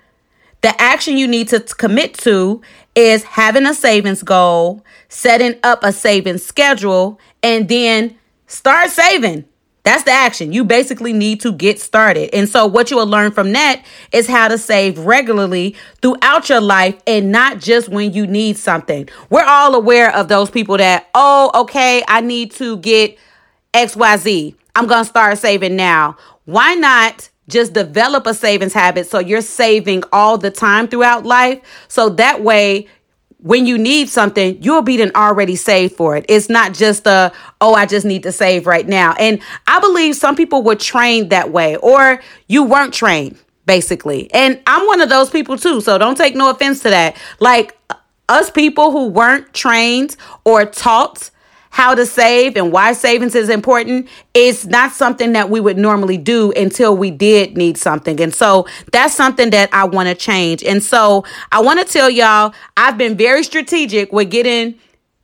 The 0.63 0.83
action 0.83 1.17
you 1.17 1.29
need 1.29 1.49
to 1.51 1.61
commit 1.61 2.15
to 2.19 2.61
is 2.97 3.23
having 3.23 3.67
a 3.67 3.75
savings 3.75 4.25
goal, 4.25 4.85
setting 5.09 5.55
up 5.63 5.85
a 5.85 5.93
savings 5.93 6.45
schedule, 6.45 7.21
and 7.41 7.69
then 7.69 8.19
start 8.49 8.91
saving. 8.91 9.45
That's 9.87 10.03
the 10.03 10.11
action. 10.11 10.53
You 10.53 10.65
basically 10.65 11.13
need 11.13 11.41
to 11.43 11.53
get 11.53 11.79
started. 11.79 12.35
And 12.35 12.49
so, 12.49 12.67
what 12.67 12.91
you 12.91 12.97
will 12.97 13.07
learn 13.07 13.31
from 13.31 13.53
that 13.53 13.85
is 14.11 14.27
how 14.27 14.49
to 14.49 14.59
save 14.59 14.99
regularly 14.99 15.77
throughout 16.03 16.49
your 16.49 16.61
life 16.61 17.01
and 17.07 17.31
not 17.31 17.61
just 17.61 17.89
when 17.89 18.13
you 18.13 18.27
need 18.27 18.57
something. 18.57 19.09
We're 19.31 19.45
all 19.45 19.77
aware 19.77 20.13
of 20.13 20.27
those 20.27 20.51
people 20.51 20.77
that, 20.79 21.09
oh, 21.15 21.53
okay, 21.55 22.03
I 22.09 22.21
need 22.21 22.51
to 22.55 22.79
get 22.79 23.17
XYZ. 23.75 24.57
I'm 24.75 24.89
going 24.89 25.05
to 25.05 25.09
start 25.09 25.39
saving 25.39 25.77
now. 25.77 26.17
Why 26.47 26.75
not 26.75 27.31
just 27.47 27.73
develop 27.73 28.27
a 28.27 28.35
savings 28.35 28.73
habit 28.73 29.07
so 29.07 29.21
you're 29.21 29.41
saving 29.41 30.03
all 30.13 30.37
the 30.37 30.51
time 30.51 30.89
throughout 30.89 31.25
life? 31.25 31.61
So 31.87 32.09
that 32.09 32.43
way, 32.43 32.89
when 33.39 33.67
you 33.67 33.77
need 33.79 34.09
something, 34.09 34.61
you'll 34.63 34.83
be 34.83 34.97
then 34.97 35.13
already 35.15 35.57
saved 35.57 35.95
for 35.95 36.17
it. 36.17 36.25
It's 36.29 36.49
not 36.49 36.75
just 36.75 37.07
a, 37.07 37.33
oh, 37.61 37.75
I 37.75 37.87
just 37.87 38.07
need 38.07 38.23
to 38.23 38.33
save 38.33 38.67
right 38.67 38.87
now. 38.87 39.15
And 39.19 39.41
I 39.67 39.79
believe 39.79 40.17
some 40.17 40.37
people 40.37 40.63
were 40.63 40.75
trained 40.75 41.31
that 41.31 41.51
way, 41.53 41.77
or 41.77 42.23
you 42.49 42.65
weren't 42.65 42.95
trained, 42.95 43.39
basically. 43.67 44.33
And 44.33 44.61
I'm 44.67 44.87
one 44.87 45.01
of 45.01 45.09
those 45.09 45.31
people 45.31 45.59
too. 45.59 45.81
So 45.81 45.99
don't 45.99 46.17
take 46.17 46.35
no 46.35 46.51
offense 46.51 46.83
to 46.83 46.91
that. 46.91 47.17
Like 47.39 47.77
us 48.29 48.51
people 48.51 48.91
who 48.91 49.09
weren't 49.09 49.53
trained 49.53 50.17
or 50.45 50.65
taught 50.65 51.31
how 51.77 51.95
to 51.95 52.07
save 52.07 52.57
and 52.57 52.73
why 52.73 52.95
savings 52.95 53.35
is 53.35 53.51
important 53.51 54.09
is 54.33 54.67
not 54.67 54.93
something 54.93 55.35
that 55.35 55.51
we 55.51 55.61
would 55.61 55.77
normally 55.77 56.17
do 56.17 56.51
until 56.53 56.97
we 56.97 57.11
did 57.11 57.55
need 57.55 57.77
something. 57.77 58.19
And 58.19 58.35
so 58.35 58.67
that's 58.93 59.13
something 59.13 59.51
that 59.51 59.69
I 59.75 59.85
want 59.85 60.09
to 60.09 60.15
change. 60.15 60.65
And 60.65 60.83
so 60.83 61.27
I 61.53 61.61
want 61.61 61.79
to 61.79 61.85
tell 61.85 62.09
y'all, 62.09 62.55
I've 62.79 62.97
been 62.97 63.15
very 63.15 63.43
strategic 63.43 64.11
with 64.11 64.31
getting 64.31 64.77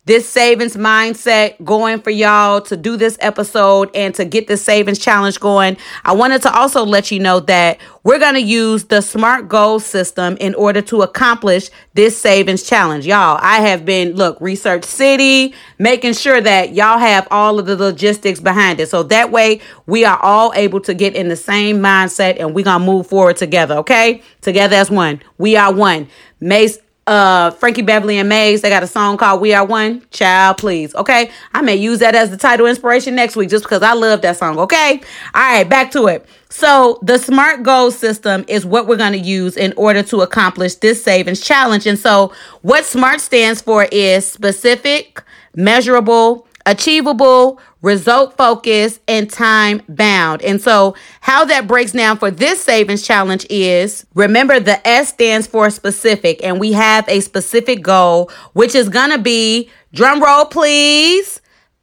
this 0.05 0.27
savings 0.27 0.75
mindset 0.75 1.63
going 1.63 2.01
for 2.01 2.09
y'all 2.09 2.59
to 2.59 2.75
do 2.75 2.97
this 2.97 3.17
episode 3.21 3.89
and 3.95 4.13
to 4.15 4.25
get 4.25 4.47
the 4.47 4.57
savings 4.57 4.99
challenge 4.99 5.39
going. 5.39 5.77
I 6.03 6.13
wanted 6.13 6.41
to 6.41 6.53
also 6.53 6.85
let 6.85 7.09
you 7.09 7.21
know 7.21 7.39
that 7.41 7.79
we're 8.03 8.19
going 8.19 8.33
to 8.33 8.41
use 8.41 8.83
the 8.85 9.01
SMART 9.01 9.47
goal 9.47 9.79
system 9.79 10.35
in 10.41 10.55
order 10.55 10.81
to 10.81 11.03
accomplish 11.03 11.69
this 11.93 12.19
savings 12.19 12.63
challenge. 12.63 13.07
Y'all, 13.07 13.39
I 13.41 13.61
have 13.61 13.85
been, 13.85 14.13
look, 14.13 14.39
Research 14.41 14.83
City, 14.83 15.53
making 15.79 16.13
sure 16.13 16.41
that 16.41 16.73
y'all 16.73 16.99
have 16.99 17.25
all 17.31 17.57
of 17.57 17.65
the 17.65 17.77
logistics 17.77 18.41
behind 18.41 18.81
it. 18.81 18.89
So 18.89 19.03
that 19.03 19.31
way 19.31 19.61
we 19.85 20.03
are 20.03 20.19
all 20.21 20.51
able 20.53 20.81
to 20.81 20.93
get 20.93 21.15
in 21.15 21.29
the 21.29 21.37
same 21.37 21.77
mindset 21.77 22.41
and 22.41 22.53
we're 22.53 22.65
going 22.65 22.81
to 22.81 22.85
move 22.85 23.07
forward 23.07 23.37
together, 23.37 23.75
okay? 23.75 24.21
Together 24.41 24.75
as 24.75 24.91
one. 24.91 25.21
We 25.37 25.55
are 25.55 25.73
one. 25.73 26.09
Mace 26.41 26.77
uh 27.07 27.51
Frankie 27.51 27.81
Beverly 27.81 28.17
and 28.17 28.29
Maze. 28.29 28.61
They 28.61 28.69
got 28.69 28.83
a 28.83 28.87
song 28.87 29.17
called 29.17 29.41
We 29.41 29.53
Are 29.53 29.65
One. 29.65 30.03
Child, 30.11 30.57
please. 30.57 30.95
Okay. 30.95 31.31
I 31.53 31.61
may 31.61 31.75
use 31.75 31.99
that 31.99 32.15
as 32.15 32.29
the 32.29 32.37
title 32.37 32.65
inspiration 32.65 33.15
next 33.15 33.35
week 33.35 33.49
just 33.49 33.65
because 33.65 33.83
I 33.83 33.93
love 33.93 34.21
that 34.21 34.37
song. 34.37 34.57
Okay. 34.59 35.01
All 35.33 35.41
right, 35.41 35.67
back 35.67 35.91
to 35.91 36.07
it. 36.07 36.25
So 36.49 36.99
the 37.01 37.17
SMART 37.17 37.63
goal 37.63 37.89
system 37.89 38.45
is 38.47 38.65
what 38.65 38.87
we're 38.87 38.97
going 38.97 39.13
to 39.13 39.17
use 39.17 39.57
in 39.57 39.73
order 39.75 40.03
to 40.03 40.21
accomplish 40.21 40.75
this 40.75 41.03
savings 41.03 41.41
challenge. 41.41 41.87
And 41.87 41.97
so 41.97 42.31
what 42.61 42.85
SMART 42.85 43.19
stands 43.21 43.59
for 43.59 43.85
is 43.91 44.29
specific, 44.29 45.21
measurable, 45.55 46.47
achievable, 46.65 47.59
result 47.81 48.37
focused, 48.37 49.01
and 49.07 49.29
time 49.29 49.81
bound. 49.89 50.41
And 50.41 50.61
so, 50.61 50.95
how 51.21 51.45
that 51.45 51.67
breaks 51.67 51.91
down 51.91 52.17
for 52.17 52.31
this 52.31 52.61
savings 52.63 53.05
challenge 53.05 53.45
is 53.49 54.05
remember 54.15 54.59
the 54.59 54.85
S 54.87 55.09
stands 55.09 55.47
for 55.47 55.69
specific, 55.69 56.43
and 56.43 56.59
we 56.59 56.71
have 56.73 57.07
a 57.07 57.19
specific 57.19 57.81
goal, 57.81 58.31
which 58.53 58.75
is 58.75 58.89
gonna 58.89 59.17
be 59.17 59.69
drum 59.93 60.21
roll, 60.21 60.45
please. 60.45 61.39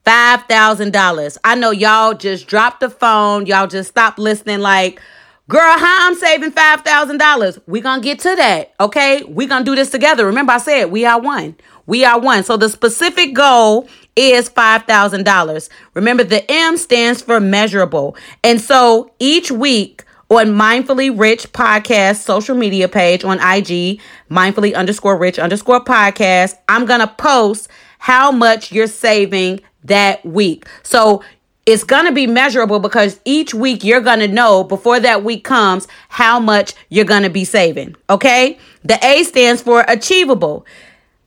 $5,000. 0.07 1.39
I 1.45 1.55
know 1.55 1.71
y'all 1.71 2.15
just 2.15 2.47
dropped 2.47 2.81
the 2.81 2.89
phone. 2.89 3.45
Y'all 3.45 3.67
just 3.67 3.91
stopped 3.91 4.19
listening 4.19 4.59
like, 4.61 5.01
girl, 5.50 5.78
how 5.78 6.09
I'm 6.09 6.14
saving 6.14 6.52
$5,000. 6.52 7.61
we 7.66 7.80
going 7.80 8.00
to 8.00 8.04
get 8.04 8.21
to 8.21 8.37
that. 8.37 8.73
Okay. 8.78 9.25
we 9.25 9.47
going 9.47 9.64
to 9.64 9.71
do 9.71 9.75
this 9.75 9.90
together. 9.90 10.25
Remember, 10.25 10.52
I 10.52 10.59
said 10.59 10.87
we 10.87 11.04
are 11.04 11.21
one. 11.21 11.57
We 11.87 12.04
are 12.04 12.21
one. 12.21 12.45
So 12.45 12.57
the 12.57 12.69
specific 12.69 13.35
goal 13.35 13.88
is 14.14 14.49
$5,000. 14.49 15.69
Remember, 15.95 16.23
the 16.23 16.49
M 16.49 16.76
stands 16.76 17.21
for 17.21 17.40
measurable. 17.40 18.16
And 18.45 18.61
so 18.61 19.12
each 19.19 19.50
week, 19.50 20.04
on 20.30 20.47
Mindfully 20.47 21.11
Rich 21.19 21.52
Podcast 21.52 22.19
social 22.19 22.54
media 22.54 22.87
page 22.87 23.25
on 23.25 23.38
IG, 23.38 24.00
mindfully 24.30 24.76
underscore 24.76 25.19
rich 25.19 25.40
underscore 25.40 25.85
podcast, 25.85 26.54
I'm 26.69 26.87
going 26.87 27.00
to 27.00 27.09
post 27.09 27.69
how 27.99 28.30
much 28.30 28.71
you're 28.71 28.87
saving 28.87 29.61
that 29.83 30.25
week. 30.25 30.66
So 30.85 31.25
it's 31.71 31.85
going 31.85 32.05
to 32.07 32.12
be 32.12 32.27
measurable 32.27 32.81
because 32.81 33.21
each 33.25 33.55
week 33.55 33.85
you're 33.85 34.00
going 34.00 34.19
to 34.19 34.29
know 34.29 34.65
before 34.65 34.99
that 34.99 35.23
week 35.23 35.45
comes 35.45 35.87
how 36.09 36.41
much 36.41 36.75
you're 36.89 37.05
going 37.05 37.23
to 37.23 37.31
be 37.31 37.45
saving. 37.45 37.95
Okay. 38.09 38.59
The 38.83 38.99
A 39.05 39.23
stands 39.23 39.62
for 39.62 39.85
achievable. 39.87 40.67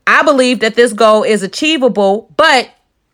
I 0.06 0.22
believe 0.22 0.60
that 0.60 0.76
this 0.76 0.92
goal 0.92 1.24
is 1.24 1.44
achievable, 1.44 2.30
but 2.36 2.70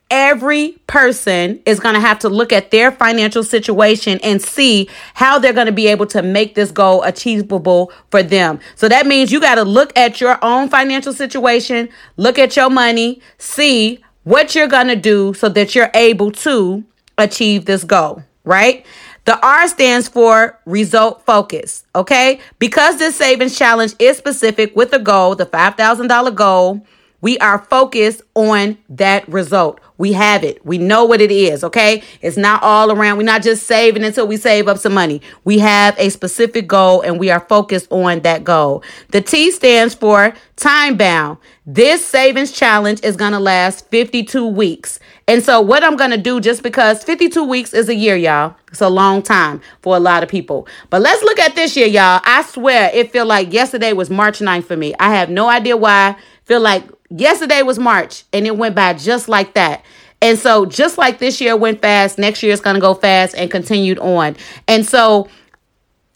every 0.09 0.71
person 0.87 1.61
is 1.67 1.79
going 1.79 1.93
to 1.93 2.01
have 2.01 2.17
to 2.17 2.29
look 2.29 2.51
at 2.51 2.71
their 2.71 2.91
financial 2.91 3.43
situation 3.43 4.19
and 4.23 4.41
see 4.41 4.89
how 5.13 5.37
they're 5.37 5.53
going 5.53 5.67
to 5.67 5.71
be 5.71 5.85
able 5.85 6.07
to 6.07 6.23
make 6.23 6.55
this 6.55 6.71
goal 6.71 7.03
achievable 7.03 7.91
for 8.09 8.23
them. 8.23 8.59
So 8.75 8.89
that 8.89 9.05
means 9.05 9.31
you 9.31 9.39
got 9.39 9.55
to 9.55 9.63
look 9.63 9.95
at 9.95 10.19
your 10.19 10.43
own 10.43 10.67
financial 10.67 11.13
situation, 11.13 11.89
look 12.17 12.39
at 12.39 12.55
your 12.55 12.71
money, 12.71 13.21
see 13.37 14.03
what 14.23 14.55
you're 14.55 14.67
going 14.67 14.87
to 14.87 14.95
do 14.95 15.35
so 15.35 15.47
that 15.49 15.75
you're 15.75 15.91
able 15.93 16.31
to 16.31 16.83
achieve 17.19 17.65
this 17.65 17.83
goal, 17.83 18.23
right? 18.43 18.85
The 19.25 19.45
R 19.45 19.67
stands 19.67 20.07
for 20.07 20.59
result 20.65 21.25
focus, 21.25 21.83
okay? 21.93 22.39
Because 22.57 22.97
this 22.97 23.15
savings 23.15 23.57
challenge 23.57 23.93
is 23.99 24.17
specific 24.17 24.75
with 24.75 24.91
a 24.93 24.99
goal, 24.99 25.35
the 25.35 25.45
$5,000 25.45 26.33
goal, 26.35 26.85
we 27.21 27.37
are 27.39 27.59
focused 27.59 28.21
on 28.33 28.77
that 28.89 29.27
result. 29.27 29.79
We 29.99 30.13
have 30.13 30.45
it. 30.45 30.65
We 30.65 30.77
know 30.77 31.03
what 31.03 31.19
it 31.19 31.29
is, 31.29 31.61
okay? 31.61 32.01
It's 32.21 32.37
not 32.37 32.63
all 32.63 32.89
around. 32.89 33.17
We're 33.17 33.23
not 33.23 33.43
just 33.43 33.67
saving 33.67 34.05
until 34.05 34.25
we 34.25 34.37
save 34.37 34.69
up 34.69 34.77
some 34.77 34.93
money. 34.93 35.21
We 35.43 35.59
have 35.59 35.93
a 35.99 36.09
specific 36.09 36.67
goal 36.67 37.01
and 37.01 37.19
we 37.19 37.29
are 37.29 37.41
focused 37.41 37.91
on 37.91 38.21
that 38.21 38.45
goal. 38.45 38.81
The 39.09 39.19
T 39.19 39.51
stands 39.51 39.93
for 39.93 40.33
time 40.55 40.95
bound. 40.95 41.37
This 41.65 42.05
savings 42.05 42.53
challenge 42.53 43.03
is 43.03 43.17
going 43.17 43.33
to 43.33 43.39
last 43.39 43.89
52 43.89 44.47
weeks. 44.47 45.01
And 45.27 45.43
so, 45.43 45.59
what 45.59 45.83
I'm 45.83 45.97
going 45.97 46.11
to 46.11 46.17
do, 46.17 46.39
just 46.39 46.63
because 46.63 47.03
52 47.03 47.43
weeks 47.43 47.73
is 47.73 47.89
a 47.89 47.95
year, 47.95 48.15
y'all, 48.15 48.55
it's 48.71 48.81
a 48.81 48.89
long 48.89 49.21
time 49.21 49.59
for 49.81 49.97
a 49.97 49.99
lot 49.99 50.23
of 50.23 50.29
people. 50.29 50.65
But 50.89 51.01
let's 51.01 51.21
look 51.23 51.39
at 51.39 51.55
this 51.55 51.75
year, 51.75 51.87
y'all. 51.87 52.21
I 52.23 52.43
swear 52.43 52.89
it 52.93 53.11
feel 53.11 53.25
like 53.25 53.51
yesterday 53.51 53.91
was 53.91 54.09
March 54.09 54.39
9th 54.39 54.63
for 54.63 54.77
me. 54.77 54.95
I 54.97 55.13
have 55.13 55.29
no 55.29 55.49
idea 55.49 55.75
why. 55.75 56.15
Feel 56.45 56.61
like 56.61 56.85
yesterday 57.09 57.61
was 57.61 57.79
March 57.79 58.23
and 58.33 58.45
it 58.45 58.57
went 58.57 58.75
by 58.75 58.93
just 58.93 59.29
like 59.29 59.53
that. 59.53 59.83
And 60.21 60.37
so, 60.37 60.65
just 60.65 60.97
like 60.97 61.19
this 61.19 61.39
year 61.39 61.55
went 61.55 61.81
fast, 61.81 62.17
next 62.17 62.43
year 62.43 62.51
is 62.51 62.59
going 62.59 62.73
to 62.73 62.81
go 62.81 62.93
fast 62.93 63.35
and 63.35 63.49
continued 63.49 63.99
on. 63.99 64.35
And 64.67 64.85
so, 64.85 65.29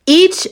each, 0.06 0.46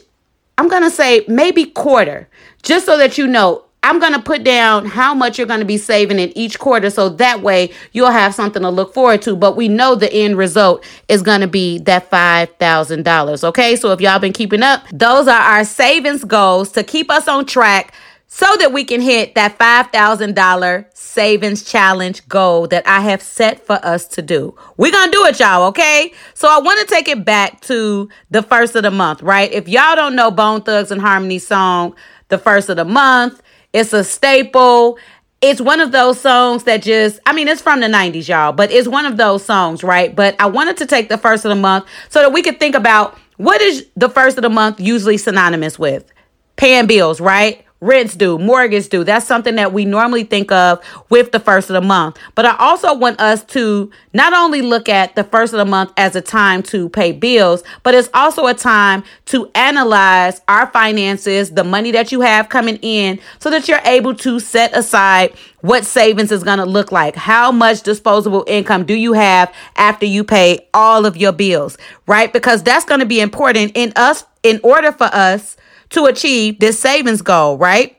I'm 0.57 0.69
going 0.69 0.83
to 0.83 0.89
say 0.89 1.25
maybe 1.27 1.65
quarter, 1.65 2.29
just 2.63 2.86
so 2.86 2.98
that 2.98 3.17
you 3.17 3.27
know, 3.27 3.65
I'm 3.83 4.00
going 4.00 4.13
to 4.13 4.21
put 4.21 4.43
down 4.43 4.86
how 4.86 5.15
much 5.15 5.38
you're 5.38 5.48
going 5.48 5.60
to 5.60 5.65
be 5.65 5.77
saving 5.77 6.19
in 6.19 6.36
each 6.38 6.60
quarter 6.60 6.91
so 6.91 7.10
that 7.10 7.41
way 7.41 7.71
you'll 7.93 8.12
have 8.12 8.36
something 8.36 8.62
to 8.62 8.69
look 8.69 8.93
forward 8.93 9.24
to. 9.24 9.36
But 9.36 9.55
we 9.55 9.67
know 9.67 9.95
the 9.95 10.12
end 10.13 10.38
result 10.38 10.86
is 11.07 11.24
going 11.24 11.41
to 11.41 11.48
be 11.48 11.79
that 11.79 12.12
$5,000. 12.12 13.43
Okay. 13.43 13.75
So 13.75 13.91
if 13.91 14.00
y'all 14.00 14.19
been 14.19 14.33
keeping 14.33 14.62
up, 14.62 14.86
those 14.93 15.27
are 15.27 15.41
our 15.41 15.65
savings 15.65 16.24
goals 16.24 16.71
to 16.74 16.83
keep 16.83 17.10
us 17.10 17.27
on 17.27 17.48
track 17.48 17.93
so 18.33 18.55
that 18.59 18.71
we 18.71 18.85
can 18.85 19.01
hit 19.01 19.35
that 19.35 19.59
$5,000 19.59 20.85
savings 20.93 21.65
challenge 21.65 22.25
goal 22.29 22.65
that 22.67 22.88
I 22.88 23.01
have 23.01 23.21
set 23.21 23.65
for 23.65 23.77
us 23.85 24.07
to 24.07 24.21
do. 24.21 24.55
We're 24.77 24.93
going 24.93 25.11
to 25.11 25.11
do 25.11 25.25
it, 25.25 25.38
y'all, 25.38 25.67
okay? 25.67 26.13
So 26.33 26.47
I 26.47 26.61
want 26.61 26.79
to 26.79 26.85
take 26.85 27.09
it 27.09 27.25
back 27.25 27.59
to 27.63 28.07
the 28.29 28.41
first 28.41 28.73
of 28.77 28.83
the 28.83 28.89
month, 28.89 29.21
right? 29.21 29.51
If 29.51 29.67
y'all 29.67 29.97
don't 29.97 30.15
know 30.15 30.31
Bone 30.31 30.61
Thugs-n-Harmony 30.61 31.39
song, 31.39 31.93
The 32.29 32.38
First 32.38 32.69
of 32.69 32.77
the 32.77 32.85
Month, 32.85 33.41
it's 33.73 33.91
a 33.91 34.01
staple. 34.01 34.97
It's 35.41 35.59
one 35.59 35.81
of 35.81 35.91
those 35.91 36.17
songs 36.17 36.63
that 36.63 36.83
just, 36.83 37.19
I 37.25 37.33
mean, 37.33 37.50
it's 37.50 37.61
from 37.61 37.81
the 37.81 37.88
90s, 37.88 38.29
y'all, 38.29 38.53
but 38.53 38.71
it's 38.71 38.88
one 38.88 39.05
of 39.05 39.17
those 39.17 39.43
songs, 39.43 39.83
right? 39.83 40.15
But 40.15 40.38
I 40.39 40.45
wanted 40.45 40.77
to 40.77 40.85
take 40.85 41.09
the 41.09 41.17
first 41.17 41.43
of 41.43 41.50
the 41.50 41.55
month 41.55 41.85
so 42.07 42.21
that 42.21 42.31
we 42.31 42.41
could 42.41 42.61
think 42.61 42.75
about 42.75 43.17
what 43.35 43.61
is 43.61 43.88
the 43.97 44.07
first 44.07 44.38
of 44.38 44.43
the 44.43 44.50
month 44.50 44.79
usually 44.79 45.17
synonymous 45.17 45.77
with? 45.77 46.09
Paying 46.55 46.88
bills, 46.88 47.19
right? 47.19 47.65
Rents 47.81 48.15
due, 48.15 48.38
mortgage 48.38 48.89
due. 48.89 49.03
That's 49.03 49.25
something 49.25 49.55
that 49.55 49.73
we 49.73 49.85
normally 49.85 50.23
think 50.23 50.51
of 50.51 50.79
with 51.09 51.31
the 51.31 51.39
first 51.39 51.69
of 51.69 51.73
the 51.73 51.81
month. 51.81 52.17
But 52.35 52.45
I 52.45 52.55
also 52.57 52.93
want 52.93 53.19
us 53.19 53.43
to 53.45 53.91
not 54.13 54.33
only 54.33 54.61
look 54.61 54.88
at 54.88 55.15
the 55.15 55.23
first 55.23 55.51
of 55.51 55.57
the 55.57 55.65
month 55.65 55.91
as 55.97 56.15
a 56.15 56.21
time 56.21 56.61
to 56.63 56.89
pay 56.89 57.11
bills, 57.11 57.63
but 57.81 57.95
it's 57.95 58.09
also 58.13 58.45
a 58.45 58.53
time 58.53 59.03
to 59.25 59.50
analyze 59.55 60.41
our 60.47 60.67
finances, 60.67 61.51
the 61.51 61.63
money 61.63 61.89
that 61.91 62.11
you 62.11 62.21
have 62.21 62.50
coming 62.50 62.77
in, 62.83 63.19
so 63.39 63.50
that 63.50 63.67
you're 63.67 63.81
able 63.83 64.13
to 64.15 64.39
set 64.39 64.77
aside 64.77 65.33
what 65.61 65.83
savings 65.83 66.31
is 66.31 66.43
going 66.43 66.59
to 66.59 66.65
look 66.65 66.91
like. 66.91 67.15
How 67.15 67.51
much 67.51 67.81
disposable 67.81 68.43
income 68.47 68.85
do 68.85 68.93
you 68.93 69.13
have 69.13 69.51
after 69.75 70.05
you 70.05 70.23
pay 70.23 70.67
all 70.73 71.07
of 71.07 71.17
your 71.17 71.31
bills, 71.31 71.79
right? 72.05 72.31
Because 72.31 72.61
that's 72.61 72.85
going 72.85 73.00
to 73.00 73.07
be 73.07 73.21
important 73.21 73.71
in 73.73 73.91
us 73.95 74.23
in 74.43 74.59
order 74.63 74.91
for 74.91 75.05
us 75.05 75.57
to 75.91 76.05
achieve 76.05 76.60
this 76.60 76.79
savings 76.79 77.21
goal, 77.21 77.57
right? 77.57 77.98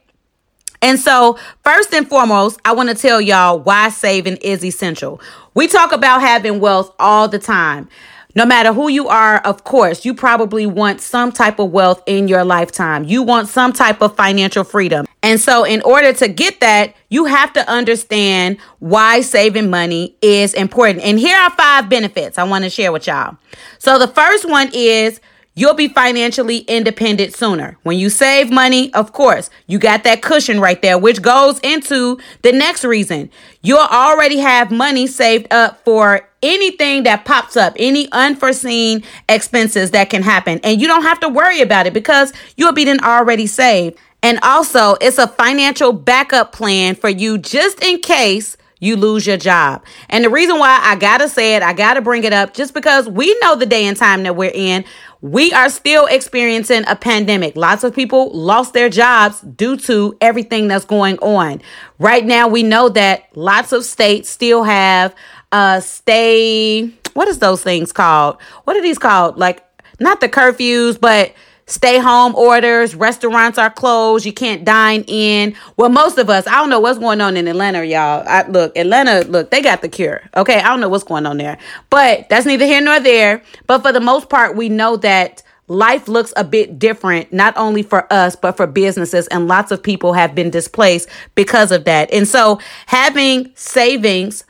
And 0.82 0.98
so, 0.98 1.38
first 1.62 1.94
and 1.94 2.08
foremost, 2.08 2.60
I 2.64 2.72
want 2.72 2.88
to 2.88 2.94
tell 2.96 3.20
y'all 3.20 3.60
why 3.60 3.88
saving 3.88 4.38
is 4.38 4.64
essential. 4.64 5.20
We 5.54 5.68
talk 5.68 5.92
about 5.92 6.20
having 6.20 6.58
wealth 6.58 6.92
all 6.98 7.28
the 7.28 7.38
time. 7.38 7.88
No 8.34 8.46
matter 8.46 8.72
who 8.72 8.88
you 8.88 9.08
are, 9.08 9.38
of 9.40 9.62
course, 9.64 10.04
you 10.06 10.14
probably 10.14 10.64
want 10.64 11.02
some 11.02 11.32
type 11.32 11.58
of 11.58 11.70
wealth 11.70 12.02
in 12.06 12.28
your 12.28 12.44
lifetime. 12.44 13.04
You 13.04 13.22
want 13.22 13.48
some 13.48 13.72
type 13.74 14.00
of 14.00 14.16
financial 14.16 14.64
freedom. 14.64 15.06
And 15.22 15.38
so, 15.38 15.64
in 15.64 15.82
order 15.82 16.12
to 16.14 16.28
get 16.28 16.58
that, 16.60 16.96
you 17.10 17.26
have 17.26 17.52
to 17.52 17.68
understand 17.70 18.56
why 18.80 19.20
saving 19.20 19.70
money 19.70 20.16
is 20.20 20.54
important. 20.54 21.04
And 21.04 21.18
here 21.18 21.36
are 21.36 21.50
five 21.50 21.88
benefits 21.88 22.38
I 22.38 22.44
want 22.44 22.64
to 22.64 22.70
share 22.70 22.90
with 22.90 23.06
y'all. 23.06 23.36
So, 23.78 23.98
the 24.00 24.08
first 24.08 24.48
one 24.48 24.70
is 24.72 25.20
You'll 25.54 25.74
be 25.74 25.88
financially 25.88 26.58
independent 26.58 27.34
sooner. 27.34 27.76
When 27.82 27.98
you 27.98 28.08
save 28.08 28.50
money, 28.50 28.92
of 28.94 29.12
course, 29.12 29.50
you 29.66 29.78
got 29.78 30.02
that 30.04 30.22
cushion 30.22 30.60
right 30.60 30.80
there, 30.80 30.96
which 30.96 31.20
goes 31.20 31.58
into 31.60 32.18
the 32.40 32.52
next 32.52 32.84
reason. 32.84 33.30
You'll 33.60 33.78
already 33.78 34.38
have 34.38 34.70
money 34.70 35.06
saved 35.06 35.52
up 35.52 35.84
for 35.84 36.26
anything 36.42 37.02
that 37.02 37.26
pops 37.26 37.56
up, 37.56 37.74
any 37.78 38.10
unforeseen 38.12 39.04
expenses 39.28 39.90
that 39.90 40.08
can 40.08 40.22
happen. 40.22 40.58
And 40.64 40.80
you 40.80 40.86
don't 40.86 41.02
have 41.02 41.20
to 41.20 41.28
worry 41.28 41.60
about 41.60 41.86
it 41.86 41.92
because 41.92 42.32
you'll 42.56 42.72
be 42.72 42.84
then 42.84 43.04
already 43.04 43.46
saved. 43.46 43.98
And 44.22 44.38
also, 44.42 44.94
it's 45.02 45.18
a 45.18 45.28
financial 45.28 45.92
backup 45.92 46.52
plan 46.52 46.94
for 46.94 47.10
you 47.10 47.36
just 47.36 47.82
in 47.84 48.00
case 48.00 48.56
you 48.82 48.96
lose 48.96 49.26
your 49.28 49.36
job. 49.36 49.84
And 50.08 50.24
the 50.24 50.28
reason 50.28 50.58
why 50.58 50.80
I 50.82 50.96
gotta 50.96 51.28
say 51.28 51.54
it, 51.54 51.62
I 51.62 51.72
gotta 51.72 52.02
bring 52.02 52.24
it 52.24 52.32
up, 52.32 52.52
just 52.52 52.74
because 52.74 53.08
we 53.08 53.32
know 53.40 53.54
the 53.54 53.64
day 53.64 53.86
and 53.86 53.96
time 53.96 54.24
that 54.24 54.34
we're 54.34 54.50
in. 54.52 54.84
We 55.20 55.52
are 55.52 55.70
still 55.70 56.06
experiencing 56.06 56.82
a 56.88 56.96
pandemic. 56.96 57.54
Lots 57.54 57.84
of 57.84 57.94
people 57.94 58.36
lost 58.36 58.72
their 58.72 58.88
jobs 58.88 59.40
due 59.40 59.76
to 59.76 60.18
everything 60.20 60.66
that's 60.66 60.84
going 60.84 61.16
on. 61.20 61.62
Right 62.00 62.26
now, 62.26 62.48
we 62.48 62.64
know 62.64 62.88
that 62.88 63.28
lots 63.36 63.70
of 63.70 63.84
states 63.84 64.28
still 64.28 64.64
have 64.64 65.14
uh 65.52 65.78
stay 65.78 66.92
what 67.14 67.28
is 67.28 67.38
those 67.38 67.62
things 67.62 67.92
called? 67.92 68.40
What 68.64 68.76
are 68.76 68.82
these 68.82 68.98
called? 68.98 69.38
Like 69.38 69.64
not 70.00 70.20
the 70.20 70.28
curfews, 70.28 71.00
but 71.00 71.32
stay 71.66 71.98
home 71.98 72.34
orders, 72.34 72.94
restaurants 72.94 73.58
are 73.58 73.70
closed, 73.70 74.26
you 74.26 74.32
can't 74.32 74.64
dine 74.64 75.04
in. 75.06 75.54
Well, 75.76 75.88
most 75.88 76.18
of 76.18 76.28
us, 76.28 76.46
I 76.46 76.52
don't 76.52 76.70
know 76.70 76.80
what's 76.80 76.98
going 76.98 77.20
on 77.20 77.36
in 77.36 77.48
Atlanta, 77.48 77.84
y'all. 77.84 78.24
I, 78.26 78.46
look, 78.48 78.76
Atlanta, 78.76 79.24
look, 79.28 79.50
they 79.50 79.62
got 79.62 79.82
the 79.82 79.88
cure. 79.88 80.22
Okay, 80.36 80.60
I 80.60 80.68
don't 80.68 80.80
know 80.80 80.88
what's 80.88 81.04
going 81.04 81.26
on 81.26 81.38
there. 81.38 81.58
But 81.90 82.28
that's 82.28 82.46
neither 82.46 82.66
here 82.66 82.80
nor 82.80 83.00
there. 83.00 83.42
But 83.66 83.82
for 83.82 83.92
the 83.92 84.00
most 84.00 84.28
part, 84.28 84.56
we 84.56 84.68
know 84.68 84.96
that 84.98 85.42
life 85.68 86.08
looks 86.08 86.32
a 86.36 86.44
bit 86.44 86.78
different, 86.78 87.32
not 87.32 87.56
only 87.56 87.82
for 87.82 88.12
us, 88.12 88.36
but 88.36 88.56
for 88.56 88.66
businesses. 88.66 89.26
And 89.28 89.48
lots 89.48 89.70
of 89.70 89.82
people 89.82 90.12
have 90.12 90.34
been 90.34 90.50
displaced 90.50 91.08
because 91.34 91.72
of 91.72 91.84
that. 91.84 92.12
And 92.12 92.28
so 92.28 92.60
having 92.86 93.52
savings 93.54 94.44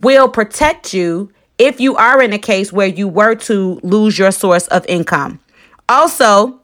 will 0.00 0.28
protect 0.28 0.94
you 0.94 1.32
if 1.58 1.80
you 1.80 1.96
are 1.96 2.22
in 2.22 2.32
a 2.32 2.38
case 2.38 2.72
where 2.72 2.86
you 2.86 3.08
were 3.08 3.34
to 3.34 3.80
lose 3.82 4.18
your 4.18 4.30
source 4.30 4.68
of 4.68 4.86
income. 4.88 5.40
Also, 5.88 6.60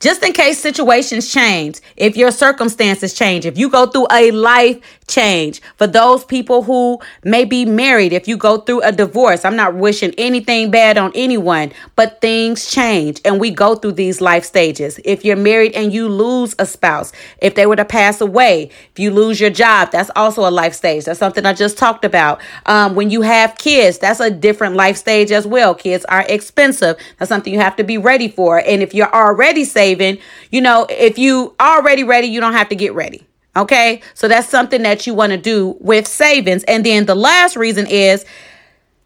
just 0.00 0.24
in 0.24 0.32
case 0.32 0.58
situations 0.58 1.30
change, 1.32 1.80
if 1.96 2.16
your 2.16 2.30
circumstances 2.30 3.14
change, 3.14 3.44
if 3.44 3.58
you 3.58 3.68
go 3.68 3.86
through 3.86 4.06
a 4.10 4.30
life 4.30 4.78
change, 5.10 5.60
for 5.76 5.86
those 5.86 6.24
people 6.24 6.62
who 6.62 6.98
may 7.24 7.44
be 7.44 7.64
married, 7.64 8.12
if 8.12 8.28
you 8.28 8.36
go 8.36 8.58
through 8.58 8.82
a 8.82 8.92
divorce, 8.92 9.44
I'm 9.44 9.56
not 9.56 9.74
wishing 9.74 10.14
anything 10.16 10.70
bad 10.70 10.96
on 10.96 11.12
anyone, 11.14 11.72
but 11.96 12.20
things 12.20 12.70
change 12.70 13.20
and 13.24 13.40
we 13.40 13.50
go 13.50 13.74
through 13.74 13.92
these 13.92 14.20
life 14.20 14.44
stages. 14.44 15.00
If 15.04 15.24
you're 15.24 15.36
married 15.36 15.72
and 15.74 15.92
you 15.92 16.08
lose 16.08 16.54
a 16.58 16.66
spouse, 16.66 17.12
if 17.42 17.54
they 17.54 17.66
were 17.66 17.76
to 17.76 17.84
pass 17.84 18.20
away, 18.20 18.70
if 18.92 18.98
you 18.98 19.10
lose 19.10 19.40
your 19.40 19.50
job, 19.50 19.90
that's 19.90 20.10
also 20.14 20.48
a 20.48 20.50
life 20.50 20.74
stage. 20.74 21.04
That's 21.06 21.18
something 21.18 21.44
I 21.44 21.52
just 21.52 21.76
talked 21.78 22.04
about. 22.04 22.40
Um, 22.66 22.94
when 22.94 23.10
you 23.10 23.22
have 23.22 23.58
kids, 23.58 23.98
that's 23.98 24.20
a 24.20 24.30
different 24.30 24.76
life 24.76 24.96
stage 24.96 25.32
as 25.32 25.46
well. 25.46 25.74
Kids 25.74 26.04
are 26.06 26.24
expensive. 26.28 26.96
That's 27.18 27.28
something 27.28 27.52
you 27.52 27.60
have 27.60 27.76
to 27.76 27.84
be 27.84 27.98
ready 27.98 28.28
for. 28.28 28.58
And 28.58 28.82
if 28.82 28.94
you're 28.94 29.12
already 29.12 29.64
saving. 29.64 30.18
You 30.50 30.60
know, 30.60 30.86
if 30.88 31.18
you 31.18 31.54
already 31.60 32.04
ready, 32.04 32.26
you 32.26 32.40
don't 32.40 32.52
have 32.52 32.68
to 32.68 32.76
get 32.76 32.94
ready. 32.94 33.26
Okay. 33.56 34.02
So 34.14 34.28
that's 34.28 34.48
something 34.48 34.82
that 34.82 35.06
you 35.06 35.14
want 35.14 35.32
to 35.32 35.38
do 35.38 35.76
with 35.80 36.06
savings. 36.06 36.62
And 36.64 36.86
then 36.86 37.06
the 37.06 37.14
last 37.14 37.56
reason 37.56 37.86
is 37.86 38.24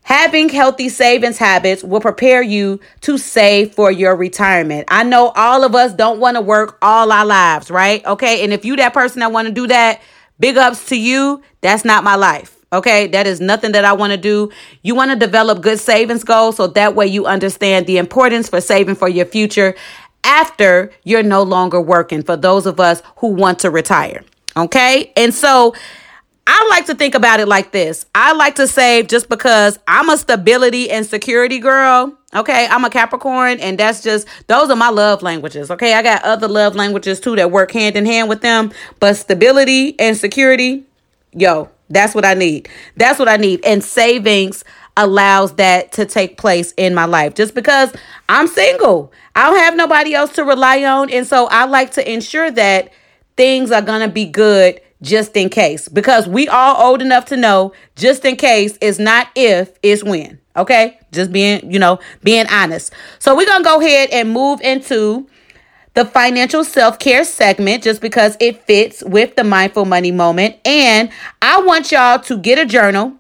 having 0.02 0.50
healthy 0.50 0.90
savings 0.90 1.38
habits 1.38 1.82
will 1.82 2.00
prepare 2.00 2.42
you 2.42 2.78
to 3.00 3.16
save 3.16 3.74
for 3.74 3.90
your 3.90 4.14
retirement. 4.14 4.86
I 4.88 5.02
know 5.02 5.32
all 5.34 5.64
of 5.64 5.74
us 5.74 5.94
don't 5.94 6.20
want 6.20 6.36
to 6.36 6.42
work 6.42 6.78
all 6.82 7.10
our 7.10 7.24
lives, 7.24 7.70
right? 7.70 8.04
Okay. 8.04 8.44
And 8.44 8.52
if 8.52 8.64
you 8.64 8.76
that 8.76 8.92
person 8.92 9.20
that 9.20 9.32
want 9.32 9.48
to 9.48 9.54
do 9.54 9.66
that, 9.68 10.02
big 10.38 10.56
ups 10.56 10.86
to 10.88 10.96
you. 10.96 11.42
That's 11.60 11.84
not 11.84 12.04
my 12.04 12.16
life. 12.16 12.54
Okay, 12.72 13.06
that 13.08 13.28
is 13.28 13.40
nothing 13.40 13.70
that 13.72 13.84
I 13.84 13.92
want 13.92 14.10
to 14.10 14.16
do. 14.16 14.50
You 14.82 14.96
want 14.96 15.12
to 15.12 15.16
develop 15.16 15.62
good 15.62 15.78
savings 15.78 16.24
goals 16.24 16.56
so 16.56 16.66
that 16.66 16.96
way 16.96 17.06
you 17.06 17.24
understand 17.24 17.86
the 17.86 17.98
importance 17.98 18.48
for 18.48 18.60
saving 18.60 18.96
for 18.96 19.08
your 19.08 19.26
future 19.26 19.76
after 20.24 20.90
you're 21.04 21.22
no 21.22 21.44
longer 21.44 21.80
working 21.80 22.24
for 22.24 22.36
those 22.36 22.66
of 22.66 22.80
us 22.80 23.00
who 23.18 23.28
want 23.28 23.60
to 23.60 23.70
retire. 23.70 24.24
Okay. 24.56 25.12
And 25.16 25.34
so 25.34 25.74
I 26.46 26.68
like 26.70 26.86
to 26.86 26.94
think 26.94 27.14
about 27.14 27.40
it 27.40 27.48
like 27.48 27.72
this 27.72 28.06
I 28.14 28.34
like 28.34 28.56
to 28.56 28.66
save 28.66 29.08
just 29.08 29.28
because 29.28 29.78
I'm 29.88 30.10
a 30.10 30.16
stability 30.16 30.90
and 30.90 31.06
security 31.06 31.58
girl. 31.58 32.16
Okay. 32.34 32.66
I'm 32.68 32.84
a 32.84 32.90
Capricorn, 32.90 33.60
and 33.60 33.78
that's 33.78 34.02
just, 34.02 34.26
those 34.48 34.68
are 34.68 34.76
my 34.76 34.90
love 34.90 35.22
languages. 35.22 35.70
Okay. 35.70 35.94
I 35.94 36.02
got 36.02 36.22
other 36.24 36.48
love 36.48 36.74
languages 36.74 37.20
too 37.20 37.36
that 37.36 37.50
work 37.50 37.70
hand 37.72 37.96
in 37.96 38.06
hand 38.06 38.28
with 38.28 38.42
them, 38.42 38.72
but 39.00 39.16
stability 39.16 39.98
and 40.00 40.16
security, 40.16 40.84
yo, 41.32 41.70
that's 41.90 42.14
what 42.14 42.24
I 42.24 42.34
need. 42.34 42.68
That's 42.96 43.18
what 43.18 43.28
I 43.28 43.36
need. 43.36 43.64
And 43.64 43.84
savings 43.84 44.64
allows 44.96 45.54
that 45.54 45.92
to 45.92 46.06
take 46.06 46.38
place 46.38 46.72
in 46.76 46.94
my 46.94 47.04
life 47.04 47.34
just 47.34 47.54
because 47.54 47.92
I'm 48.28 48.46
single. 48.46 49.12
I 49.34 49.50
don't 49.50 49.58
have 49.58 49.76
nobody 49.76 50.14
else 50.14 50.32
to 50.34 50.44
rely 50.44 50.84
on. 50.84 51.10
And 51.10 51.26
so 51.26 51.46
I 51.46 51.64
like 51.64 51.92
to 51.92 52.12
ensure 52.12 52.50
that 52.52 52.92
things 53.36 53.70
are 53.70 53.82
going 53.82 54.00
to 54.00 54.12
be 54.12 54.26
good 54.26 54.80
just 55.02 55.36
in 55.36 55.50
case 55.50 55.88
because 55.88 56.26
we 56.26 56.48
all 56.48 56.90
old 56.90 57.02
enough 57.02 57.26
to 57.26 57.36
know 57.36 57.72
just 57.94 58.24
in 58.24 58.36
case 58.36 58.76
is 58.80 58.98
not 58.98 59.28
if, 59.34 59.78
it's 59.82 60.02
when. 60.02 60.40
Okay? 60.56 60.98
Just 61.12 61.32
being, 61.32 61.70
you 61.70 61.78
know, 61.78 61.98
being 62.22 62.46
honest. 62.48 62.92
So 63.18 63.36
we're 63.36 63.46
to 63.46 63.62
go 63.62 63.80
ahead 63.80 64.10
and 64.10 64.30
move 64.30 64.60
into 64.60 65.28
the 65.94 66.04
financial 66.04 66.64
self 66.64 66.98
care 66.98 67.24
segment 67.24 67.82
just 67.82 68.00
because 68.00 68.36
it 68.40 68.64
fits 68.64 69.02
with 69.04 69.36
the 69.36 69.44
mindful 69.44 69.84
money 69.84 70.10
moment. 70.10 70.56
And 70.64 71.10
I 71.42 71.60
want 71.60 71.92
y'all 71.92 72.18
to 72.20 72.38
get 72.38 72.58
a 72.58 72.66
journal 72.66 73.18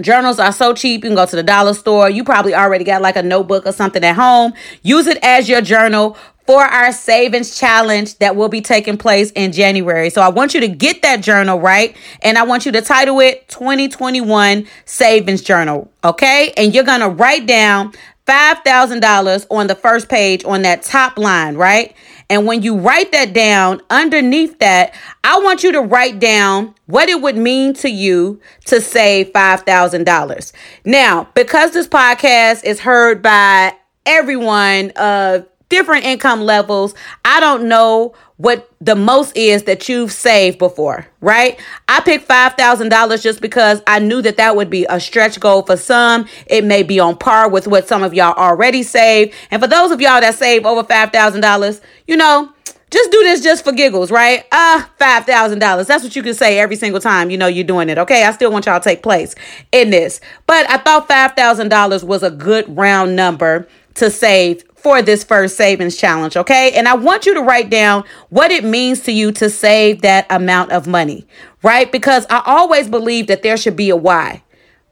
Journals 0.00 0.38
are 0.38 0.52
so 0.52 0.74
cheap. 0.74 1.02
You 1.02 1.10
can 1.10 1.16
go 1.16 1.26
to 1.26 1.36
the 1.36 1.42
dollar 1.42 1.74
store. 1.74 2.08
You 2.08 2.22
probably 2.22 2.54
already 2.54 2.84
got 2.84 3.02
like 3.02 3.16
a 3.16 3.22
notebook 3.22 3.66
or 3.66 3.72
something 3.72 4.04
at 4.04 4.14
home. 4.14 4.52
Use 4.82 5.06
it 5.06 5.18
as 5.22 5.48
your 5.48 5.60
journal 5.60 6.16
for 6.48 6.64
our 6.64 6.92
savings 6.92 7.58
challenge 7.58 8.16
that 8.20 8.34
will 8.34 8.48
be 8.48 8.62
taking 8.62 8.96
place 8.96 9.30
in 9.32 9.52
January. 9.52 10.08
So 10.08 10.22
I 10.22 10.30
want 10.30 10.54
you 10.54 10.60
to 10.60 10.68
get 10.68 11.02
that 11.02 11.20
journal 11.20 11.60
right 11.60 11.94
and 12.22 12.38
I 12.38 12.44
want 12.44 12.64
you 12.64 12.72
to 12.72 12.80
title 12.80 13.20
it 13.20 13.46
2021 13.50 14.66
Savings 14.86 15.42
Journal. 15.42 15.92
Okay. 16.02 16.54
And 16.56 16.74
you're 16.74 16.84
going 16.84 17.02
to 17.02 17.10
write 17.10 17.46
down 17.46 17.92
$5,000 18.26 19.46
on 19.50 19.66
the 19.66 19.74
first 19.74 20.08
page 20.08 20.42
on 20.46 20.62
that 20.62 20.84
top 20.84 21.18
line, 21.18 21.54
right? 21.56 21.94
And 22.30 22.46
when 22.46 22.62
you 22.62 22.78
write 22.78 23.12
that 23.12 23.34
down, 23.34 23.82
underneath 23.90 24.58
that, 24.60 24.94
I 25.24 25.38
want 25.40 25.62
you 25.62 25.72
to 25.72 25.82
write 25.82 26.18
down 26.18 26.74
what 26.86 27.10
it 27.10 27.20
would 27.20 27.36
mean 27.36 27.74
to 27.74 27.90
you 27.90 28.40
to 28.64 28.80
save 28.80 29.32
$5,000. 29.34 30.52
Now, 30.86 31.28
because 31.34 31.72
this 31.72 31.88
podcast 31.88 32.64
is 32.64 32.80
heard 32.80 33.20
by 33.20 33.74
everyone 34.06 34.92
of 34.92 35.46
different 35.68 36.04
income 36.04 36.40
levels, 36.40 36.94
I 37.24 37.40
don't 37.40 37.68
know 37.68 38.14
what 38.36 38.70
the 38.80 38.94
most 38.94 39.36
is 39.36 39.64
that 39.64 39.88
you've 39.88 40.12
saved 40.12 40.58
before, 40.58 41.06
right? 41.20 41.58
I 41.88 42.00
picked 42.00 42.28
$5,000 42.28 43.22
just 43.22 43.40
because 43.40 43.82
I 43.86 43.98
knew 43.98 44.22
that 44.22 44.36
that 44.36 44.54
would 44.54 44.70
be 44.70 44.86
a 44.88 45.00
stretch 45.00 45.40
goal 45.40 45.62
for 45.62 45.76
some. 45.76 46.28
It 46.46 46.64
may 46.64 46.84
be 46.84 47.00
on 47.00 47.16
par 47.16 47.50
with 47.50 47.66
what 47.66 47.88
some 47.88 48.02
of 48.02 48.14
y'all 48.14 48.34
already 48.34 48.84
saved. 48.84 49.34
And 49.50 49.60
for 49.60 49.66
those 49.66 49.90
of 49.90 50.00
y'all 50.00 50.20
that 50.20 50.36
save 50.36 50.66
over 50.66 50.84
$5,000, 50.84 51.80
you 52.06 52.16
know, 52.16 52.52
just 52.90 53.10
do 53.10 53.22
this 53.22 53.42
just 53.42 53.64
for 53.64 53.72
giggles, 53.72 54.10
right? 54.10 54.44
Uh, 54.50 54.84
$5,000. 54.98 55.86
That's 55.86 56.04
what 56.04 56.16
you 56.16 56.22
can 56.22 56.34
say 56.34 56.58
every 56.58 56.76
single 56.76 57.00
time 57.00 57.30
you 57.30 57.36
know 57.36 57.46
you're 57.46 57.64
doing 57.64 57.88
it, 57.90 57.98
okay? 57.98 58.24
I 58.24 58.32
still 58.32 58.50
want 58.50 58.66
y'all 58.66 58.80
to 58.80 58.84
take 58.84 59.02
place 59.02 59.34
in 59.72 59.90
this. 59.90 60.20
But 60.46 60.70
I 60.70 60.78
thought 60.78 61.08
$5,000 61.08 62.04
was 62.04 62.22
a 62.22 62.30
good 62.30 62.64
round 62.74 63.14
number 63.14 63.68
to 63.94 64.10
save 64.10 64.64
for 64.82 65.02
this 65.02 65.24
first 65.24 65.56
savings 65.56 65.96
challenge, 65.96 66.36
okay? 66.36 66.72
And 66.72 66.88
I 66.88 66.94
want 66.94 67.26
you 67.26 67.34
to 67.34 67.40
write 67.40 67.70
down 67.70 68.04
what 68.30 68.50
it 68.50 68.64
means 68.64 69.00
to 69.00 69.12
you 69.12 69.32
to 69.32 69.50
save 69.50 70.02
that 70.02 70.26
amount 70.30 70.72
of 70.72 70.86
money, 70.86 71.26
right? 71.62 71.90
Because 71.90 72.26
I 72.30 72.42
always 72.46 72.88
believe 72.88 73.26
that 73.26 73.42
there 73.42 73.56
should 73.56 73.76
be 73.76 73.90
a 73.90 73.96
why 73.96 74.42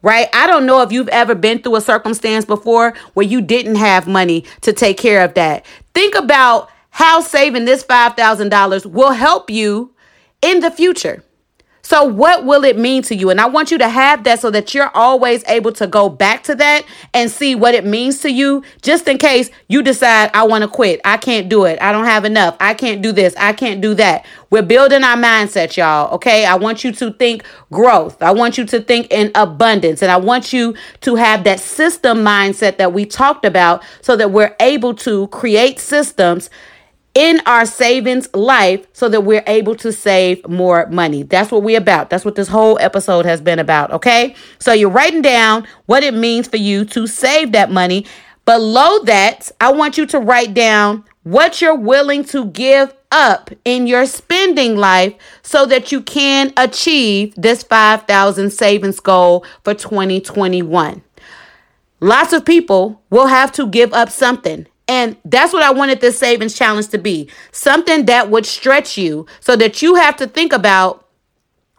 right? 0.03 0.29
I 0.33 0.47
don't 0.47 0.67
know 0.67 0.83
if 0.83 0.93
you've 0.93 1.09
ever 1.09 1.35
been 1.35 1.61
through 1.61 1.75
a 1.75 1.81
circumstance 1.81 2.45
before 2.45 2.95
where 3.15 3.27
you 3.27 3.41
didn't 3.41 3.75
have 3.75 4.07
money 4.07 4.45
to 4.61 4.73
take 4.73 4.99
care 4.99 5.25
of 5.25 5.35
that. 5.35 5.67
Think 5.95 6.15
about 6.15 6.71
how 6.91 7.21
saving 7.21 7.65
this 7.65 7.83
$5,000 7.83 8.87
will 8.87 9.11
help 9.11 9.51
you 9.51 9.93
in 10.43 10.61
the 10.61 10.71
future. 10.71 11.25
So, 11.87 12.03
what 12.03 12.45
will 12.45 12.65
it 12.65 12.77
mean 12.77 13.03
to 13.05 13.15
you? 13.15 13.31
And 13.31 13.41
I 13.41 13.47
want 13.47 13.71
you 13.71 13.79
to 13.79 13.89
have 13.89 14.25
that 14.25 14.41
so 14.41 14.51
that 14.51 14.75
you're 14.75 14.91
always 14.93 15.45
able 15.47 15.71
to 15.75 15.87
go 15.87 16.09
back 16.09 16.43
to 16.43 16.57
that 16.57 16.85
and 17.15 17.31
see 17.31 17.55
what 17.55 17.77
it 17.77 17.87
means 17.87 18.19
to 18.23 18.29
you, 18.29 18.65
just 18.83 19.07
in 19.07 19.19
case 19.19 19.51
you 19.69 19.85
decide, 19.85 20.33
I 20.35 20.49
want 20.49 20.63
to 20.63 20.69
quit. 20.69 21.01
I 21.05 21.17
can't 21.17 21.49
do 21.49 21.65
it. 21.65 21.81
I 21.81 21.93
don't 21.93 22.07
have 22.07 22.25
enough. 22.25 22.57
I 22.59 22.75
can't 22.75 23.03
do 23.03 23.13
this. 23.13 23.37
I 23.37 23.53
can't 23.53 23.81
do 23.81 23.95
that. 23.95 24.27
We're 24.51 24.63
building 24.63 25.05
our 25.05 25.15
mindset, 25.15 25.77
y'all. 25.77 26.13
Okay. 26.17 26.45
I 26.45 26.57
want 26.57 26.83
you 26.83 26.91
to 26.91 27.13
think 27.13 27.45
growth. 27.71 28.21
I 28.21 28.33
want 28.33 28.59
you 28.59 28.65
to 28.65 28.81
think 28.81 29.13
in 29.13 29.31
abundance. 29.37 30.03
And 30.03 30.11
I 30.11 30.17
want 30.17 30.53
you 30.53 30.75
to 31.03 31.15
have 31.15 31.45
that 31.45 31.61
system 31.61 32.19
mindset 32.19 32.79
that 32.79 32.95
we 32.95 33.07
talked 33.07 33.45
about 33.45 33.85
so 34.01 34.17
that 34.17 34.33
we're 34.33 34.57
able 34.59 34.93
to 34.95 35.29
create 35.29 35.79
systems 35.79 36.51
in 37.17 37.41
our 37.47 37.65
savings 37.65 38.29
life 38.35 38.87
so 38.93 39.09
that 39.09 39.23
we're 39.23 39.43
able 39.47 39.75
to 39.75 39.91
save 39.91 40.47
more 40.47 40.87
money. 40.89 41.23
That's 41.23 41.51
what 41.51 41.63
we're 41.63 41.79
about. 41.79 42.11
That's 42.11 42.27
what 42.27 42.35
this 42.35 42.49
whole 42.49 42.79
episode 42.79 43.25
has 43.25 43.41
been 43.41 43.59
about. 43.59 43.91
Okay. 43.91 44.37
So 44.59 44.75
you're 44.75 44.91
writing 44.91 45.23
down 45.23 45.67
what 45.87 46.05
it 46.05 46.13
means 46.13 46.47
for 46.47 46.59
you 46.59 46.85
to 46.85 47.07
save 47.07 47.53
that 47.53 47.71
money. 47.73 48.05
Below 48.45 48.99
that, 49.05 49.51
I 49.63 49.73
want 49.73 49.97
you 49.97 50.05
to 50.09 50.21
write 50.21 50.53
down 50.53 51.05
what 51.23 51.63
you're 51.63 51.75
willing 51.75 52.23
to 52.25 52.45
give 52.51 52.95
up 53.11 53.51
in 53.65 53.87
your 53.87 54.05
spending 54.05 54.77
life 54.77 55.15
so 55.41 55.65
that 55.65 55.91
you 55.91 56.03
can 56.03 56.53
achieve 56.59 57.35
this 57.35 57.63
5,000 57.63 58.51
savings 58.51 59.01
goal 59.01 59.43
for 59.65 59.73
2021. 59.73 61.03
Lots 61.99 62.35
of 62.35 62.45
people 62.45 63.01
will 63.09 63.29
have 63.29 63.53
to 63.53 63.67
give 63.67 63.95
up 63.95 64.11
something 64.11 64.67
and 64.89 65.17
that's 65.25 65.53
what 65.53 65.63
I 65.63 65.73
wanted 65.73 66.01
this 66.01 66.19
savings 66.19 66.57
challenge 66.57 66.89
to 66.89 66.99
be 66.99 67.29
something 67.53 68.07
that 68.07 68.31
would 68.31 68.47
stretch 68.47 68.97
you 68.97 69.27
so 69.41 69.57
that 69.57 69.83
you 69.83 69.97
have 69.97 70.17
to 70.17 70.27
think 70.27 70.53
about 70.53 71.07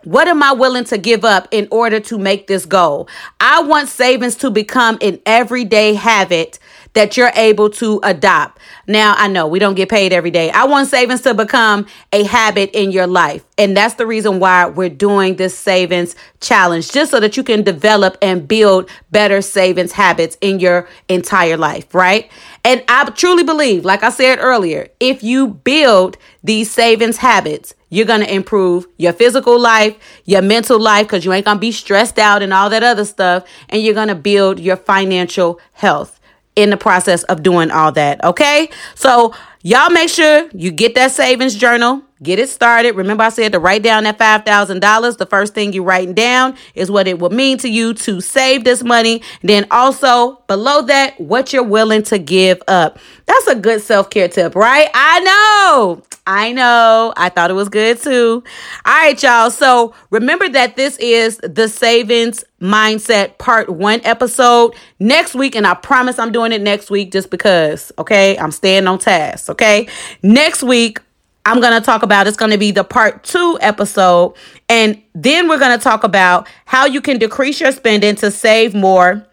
what 0.04 0.28
am 0.28 0.44
I 0.44 0.54
willing 0.54 0.86
to 0.86 0.98
give 0.98 1.26
up 1.26 1.48
in 1.52 1.68
order 1.72 2.00
to 2.02 2.18
make 2.18 2.48
this 2.48 2.66
goal? 2.66 3.10
I 3.42 3.62
want 3.64 3.90
savings 3.90 4.36
to 4.38 4.50
become 4.50 4.98
an 5.02 5.20
everyday 5.26 5.96
habit 5.96 6.60
that 6.94 7.18
you're 7.18 7.32
able 7.36 7.70
to 7.72 8.00
adopt. 8.04 8.57
Now, 8.90 9.16
I 9.18 9.28
know 9.28 9.48
we 9.48 9.60
don't 9.60 9.76
get 9.76 9.90
paid 9.90 10.14
every 10.14 10.32
day. 10.32 10.50
I 10.50 10.64
want 10.64 10.88
savings 10.88 11.20
to 11.22 11.34
become 11.34 11.88
a 12.14 12.24
habit 12.24 12.70
in 12.72 12.92
your 12.92 13.06
life. 13.06 13.44
And 13.58 13.76
that's 13.76 13.96
the 13.96 14.08
reason 14.08 14.40
why 14.40 14.68
we're 14.68 14.88
doing 14.88 15.36
this 15.36 15.58
savings 15.58 16.16
challenge, 16.40 16.92
just 16.92 17.12
so 17.12 17.20
that 17.20 17.36
you 17.36 17.44
can 17.44 17.64
develop 17.64 18.18
and 18.22 18.48
build 18.48 18.90
better 19.12 19.42
savings 19.42 19.92
habits 19.92 20.38
in 20.40 20.62
your 20.62 20.88
entire 21.10 21.58
life, 21.58 21.94
right? 21.94 22.32
And 22.64 22.82
I 22.88 23.04
truly 23.10 23.44
believe, 23.44 23.84
like 23.84 24.04
I 24.04 24.10
said 24.10 24.40
earlier, 24.40 24.88
if 25.02 25.22
you 25.22 25.50
build 25.50 26.18
these 26.42 26.72
savings 26.72 27.18
habits, 27.18 27.74
you're 27.90 28.06
going 28.06 28.22
to 28.22 28.34
improve 28.34 28.88
your 28.98 29.14
physical 29.14 29.60
life, 29.60 29.98
your 30.24 30.42
mental 30.42 30.80
life, 30.80 31.08
because 31.08 31.26
you 31.26 31.34
ain't 31.34 31.46
going 31.46 31.58
to 31.58 31.62
be 31.62 31.74
stressed 31.74 32.20
out 32.20 32.42
and 32.42 32.54
all 32.54 32.70
that 32.70 32.84
other 32.84 33.06
stuff. 33.06 33.46
And 33.68 33.82
you're 33.82 33.94
going 33.94 34.08
to 34.08 34.16
build 34.16 34.60
your 34.60 34.78
financial 34.78 35.60
health 35.74 36.20
in 36.58 36.72
the 36.72 36.78
process 36.78 37.24
of 37.24 37.44
doing 37.44 37.72
all 37.72 37.92
that. 37.94 38.22
Okay. 38.26 38.70
So 38.96 39.34
y'all 39.62 39.92
make 39.92 40.10
sure 40.10 40.50
you 40.54 40.72
get 40.72 40.96
that 40.96 41.12
savings 41.12 41.56
journal. 41.56 42.02
Get 42.24 42.40
it 42.40 42.50
started. 42.50 42.96
Remember, 42.96 43.24
I 43.24 43.30
said 43.30 43.52
to 43.52 43.60
write 43.60 43.84
down 43.84 44.04
that 44.06 44.18
$5,000. 44.18 45.18
The 45.18 45.26
first 45.26 45.54
thing 45.54 45.74
you're 45.74 45.84
writing 45.84 46.14
down 46.14 46.56
is 46.74 46.90
what 46.90 47.08
it 47.08 47.20
will 47.20 47.30
mean 47.30 47.58
to 47.60 47.70
you 47.70 47.94
to 47.94 48.22
save 48.22 48.64
this 48.64 48.84
money. 48.84 49.22
Then 49.44 49.68
also 49.70 50.38
below 50.48 50.82
that, 50.84 51.20
what 51.20 51.54
you're 51.54 51.64
willing 51.64 52.04
to 52.04 52.18
give 52.18 52.62
up. 52.68 52.98
That's 53.28 53.48
a 53.48 53.56
good 53.56 53.82
self 53.82 54.10
care 54.10 54.28
tip, 54.28 54.56
right? 54.56 54.90
I 54.94 55.20
know. 55.20 56.04
I 56.26 56.52
know. 56.52 57.14
I 57.16 57.30
thought 57.30 57.52
it 57.52 57.54
was 57.54 57.70
good 57.70 58.02
too. 58.02 58.44
All 58.86 58.94
right, 58.94 59.22
y'all. 59.22 59.50
So 59.50 59.94
remember 60.10 60.50
that 60.50 60.76
this 60.76 60.98
is 60.98 61.38
the 61.38 61.70
savings 61.70 62.44
mindset 62.62 63.38
part 63.38 63.70
one 63.70 64.02
episode 64.04 64.74
next 65.00 65.36
week. 65.36 65.56
And 65.56 65.66
I 65.66 65.74
promise 65.76 66.20
I'm 66.20 66.32
doing 66.32 66.52
it 66.52 66.62
next 66.62 66.90
week 66.90 67.12
just 67.12 67.30
because, 67.30 67.92
okay? 67.98 68.38
I'm 68.38 68.52
staying 68.52 68.88
on 68.88 69.00
task, 69.00 69.50
okay? 69.50 69.88
Next 70.22 70.64
week, 70.64 71.00
I'm 71.48 71.62
going 71.62 71.80
to 71.80 71.80
talk 71.80 72.04
about 72.04 72.28
it's 72.28 72.36
going 72.36 72.52
to 72.52 72.58
be 72.58 72.72
the 72.72 72.84
part 72.84 73.24
two 73.24 73.58
episode. 73.62 74.36
And 74.68 75.02
then 75.16 75.48
we're 75.48 75.60
going 75.60 75.78
to 75.78 75.82
talk 75.82 76.04
about 76.04 76.46
how 76.66 76.86
you 76.86 77.00
can 77.00 77.18
decrease 77.18 77.62
your 77.62 77.72
spending 77.72 78.16
to 78.16 78.32
save 78.32 78.76
more 78.76 79.26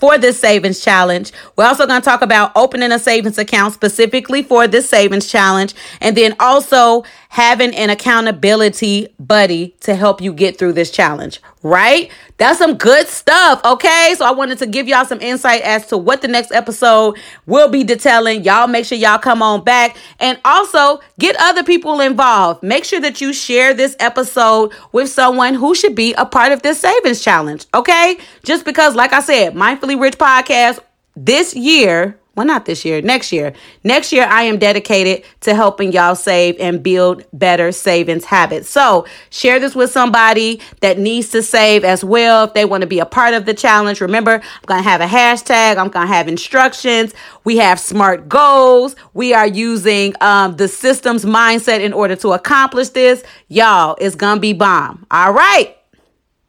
for 0.00 0.18
this 0.18 0.38
savings 0.40 0.80
challenge. 0.80 1.30
We're 1.54 1.66
also 1.66 1.86
going 1.86 2.00
to 2.00 2.04
talk 2.04 2.22
about 2.22 2.50
opening 2.56 2.90
a 2.90 2.98
savings 2.98 3.38
account 3.38 3.72
specifically 3.72 4.42
for 4.42 4.66
this 4.66 4.90
savings 4.90 5.30
challenge 5.30 5.74
and 6.00 6.16
then 6.16 6.34
also 6.40 7.04
having 7.28 7.74
an 7.74 7.90
accountability 7.90 9.08
buddy 9.18 9.74
to 9.80 9.94
help 9.94 10.20
you 10.20 10.32
get 10.32 10.58
through 10.58 10.72
this 10.72 10.90
challenge, 10.90 11.40
right? 11.62 12.10
That's 12.38 12.58
some 12.58 12.76
good 12.76 13.06
stuff, 13.06 13.60
okay? 13.64 14.14
So 14.16 14.24
I 14.24 14.30
wanted 14.30 14.58
to 14.58 14.66
give 14.66 14.88
y'all 14.88 15.04
some 15.04 15.20
insight 15.20 15.60
as 15.62 15.86
to 15.88 15.98
what 15.98 16.22
the 16.22 16.28
next 16.28 16.52
episode 16.52 17.18
will 17.46 17.68
be 17.68 17.84
detailing. 17.84 18.44
Y'all 18.44 18.66
make 18.66 18.86
sure 18.86 18.96
y'all 18.96 19.18
come 19.18 19.42
on 19.42 19.62
back 19.62 19.96
and 20.18 20.40
also 20.44 21.00
get 21.18 21.36
other 21.38 21.62
people 21.62 22.00
involved. 22.00 22.62
Make 22.62 22.84
sure 22.84 23.00
that 23.00 23.20
you 23.20 23.32
share 23.32 23.74
this 23.74 23.94
episode 24.00 24.72
with 24.92 25.10
someone 25.10 25.54
who 25.54 25.74
should 25.74 25.94
be 25.94 26.14
a 26.14 26.24
part 26.24 26.52
of 26.52 26.62
this 26.62 26.80
savings 26.80 27.22
challenge, 27.22 27.66
okay? 27.74 28.16
Just 28.42 28.64
because 28.64 28.94
like 28.94 29.12
I 29.12 29.20
said, 29.20 29.54
Mindfully 29.54 30.00
Rich 30.00 30.16
podcast 30.16 30.78
this 31.14 31.54
year 31.54 32.18
well, 32.38 32.46
not 32.46 32.66
this 32.66 32.84
year, 32.84 33.02
next 33.02 33.32
year. 33.32 33.52
Next 33.82 34.12
year, 34.12 34.24
I 34.24 34.44
am 34.44 34.58
dedicated 34.58 35.24
to 35.40 35.56
helping 35.56 35.90
y'all 35.90 36.14
save 36.14 36.56
and 36.60 36.84
build 36.84 37.24
better 37.32 37.72
savings 37.72 38.24
habits. 38.24 38.70
So, 38.70 39.06
share 39.30 39.58
this 39.58 39.74
with 39.74 39.90
somebody 39.90 40.60
that 40.80 41.00
needs 41.00 41.30
to 41.30 41.42
save 41.42 41.82
as 41.82 42.04
well. 42.04 42.44
If 42.44 42.54
they 42.54 42.64
want 42.64 42.82
to 42.82 42.86
be 42.86 43.00
a 43.00 43.06
part 43.06 43.34
of 43.34 43.44
the 43.44 43.54
challenge, 43.54 44.00
remember, 44.00 44.34
I'm 44.34 44.66
going 44.66 44.80
to 44.80 44.88
have 44.88 45.00
a 45.00 45.06
hashtag, 45.06 45.78
I'm 45.78 45.88
going 45.88 46.06
to 46.06 46.14
have 46.14 46.28
instructions. 46.28 47.12
We 47.42 47.56
have 47.56 47.80
smart 47.80 48.28
goals. 48.28 48.94
We 49.14 49.34
are 49.34 49.46
using 49.46 50.14
um, 50.20 50.56
the 50.56 50.68
systems 50.68 51.24
mindset 51.24 51.80
in 51.80 51.92
order 51.92 52.14
to 52.16 52.34
accomplish 52.34 52.90
this. 52.90 53.24
Y'all, 53.48 53.96
it's 54.00 54.14
going 54.14 54.36
to 54.36 54.40
be 54.40 54.52
bomb. 54.52 55.06
All 55.10 55.32
right. 55.32 55.77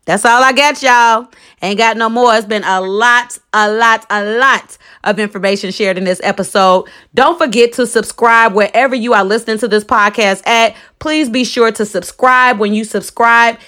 That's 0.10 0.26
all 0.26 0.44
I 0.44 0.54
got, 0.54 0.82
y'all. 0.82 1.28
Ain't 1.62 1.78
got 1.78 1.96
no 1.96 2.10
more. 2.10 2.34
It's 2.34 2.44
been 2.44 2.64
a 2.64 2.82
lot, 2.82 3.38
a 3.54 3.72
lot, 3.72 4.08
a 4.10 4.26
lot 4.40 4.76
of 5.04 5.20
information 5.20 5.70
shared 5.70 6.00
in 6.00 6.04
this 6.04 6.20
episode. 6.24 6.90
Don't 7.14 7.38
forget 7.38 7.74
to 7.74 7.86
subscribe 7.86 8.54
wherever 8.54 8.96
you 8.96 9.14
are 9.14 9.24
listening 9.24 9.60
to 9.60 9.68
this 9.68 9.84
podcast 9.84 10.42
at. 10.48 10.76
Please 10.98 11.30
be 11.30 11.44
sure 11.44 11.72
to 11.74 11.86
subscribe 11.86 12.58
when 12.58 12.74
you 12.74 12.86
subscribe. 12.86 13.60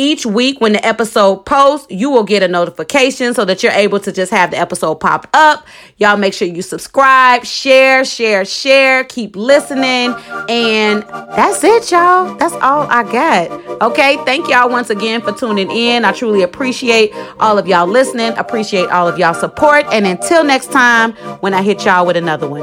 Each 0.00 0.24
week, 0.24 0.62
when 0.62 0.72
the 0.72 0.82
episode 0.82 1.44
posts, 1.44 1.86
you 1.90 2.08
will 2.08 2.24
get 2.24 2.42
a 2.42 2.48
notification 2.48 3.34
so 3.34 3.44
that 3.44 3.62
you're 3.62 3.70
able 3.72 4.00
to 4.00 4.10
just 4.10 4.30
have 4.30 4.50
the 4.50 4.56
episode 4.56 4.94
pop 4.94 5.28
up. 5.34 5.66
Y'all 5.98 6.16
make 6.16 6.32
sure 6.32 6.48
you 6.48 6.62
subscribe, 6.62 7.44
share, 7.44 8.02
share, 8.06 8.46
share, 8.46 9.04
keep 9.04 9.36
listening. 9.36 10.14
And 10.48 11.02
that's 11.36 11.62
it, 11.62 11.90
y'all. 11.90 12.34
That's 12.36 12.54
all 12.54 12.86
I 12.88 13.02
got. 13.12 13.82
Okay. 13.82 14.16
Thank 14.24 14.48
y'all 14.48 14.70
once 14.70 14.88
again 14.88 15.20
for 15.20 15.32
tuning 15.32 15.70
in. 15.70 16.06
I 16.06 16.12
truly 16.12 16.40
appreciate 16.40 17.12
all 17.38 17.58
of 17.58 17.68
y'all 17.68 17.86
listening, 17.86 18.32
appreciate 18.38 18.88
all 18.88 19.06
of 19.06 19.18
y'all 19.18 19.34
support. 19.34 19.84
And 19.92 20.06
until 20.06 20.44
next 20.44 20.72
time, 20.72 21.12
when 21.42 21.52
I 21.52 21.62
hit 21.62 21.84
y'all 21.84 22.06
with 22.06 22.16
another 22.16 22.48
one. 22.48 22.62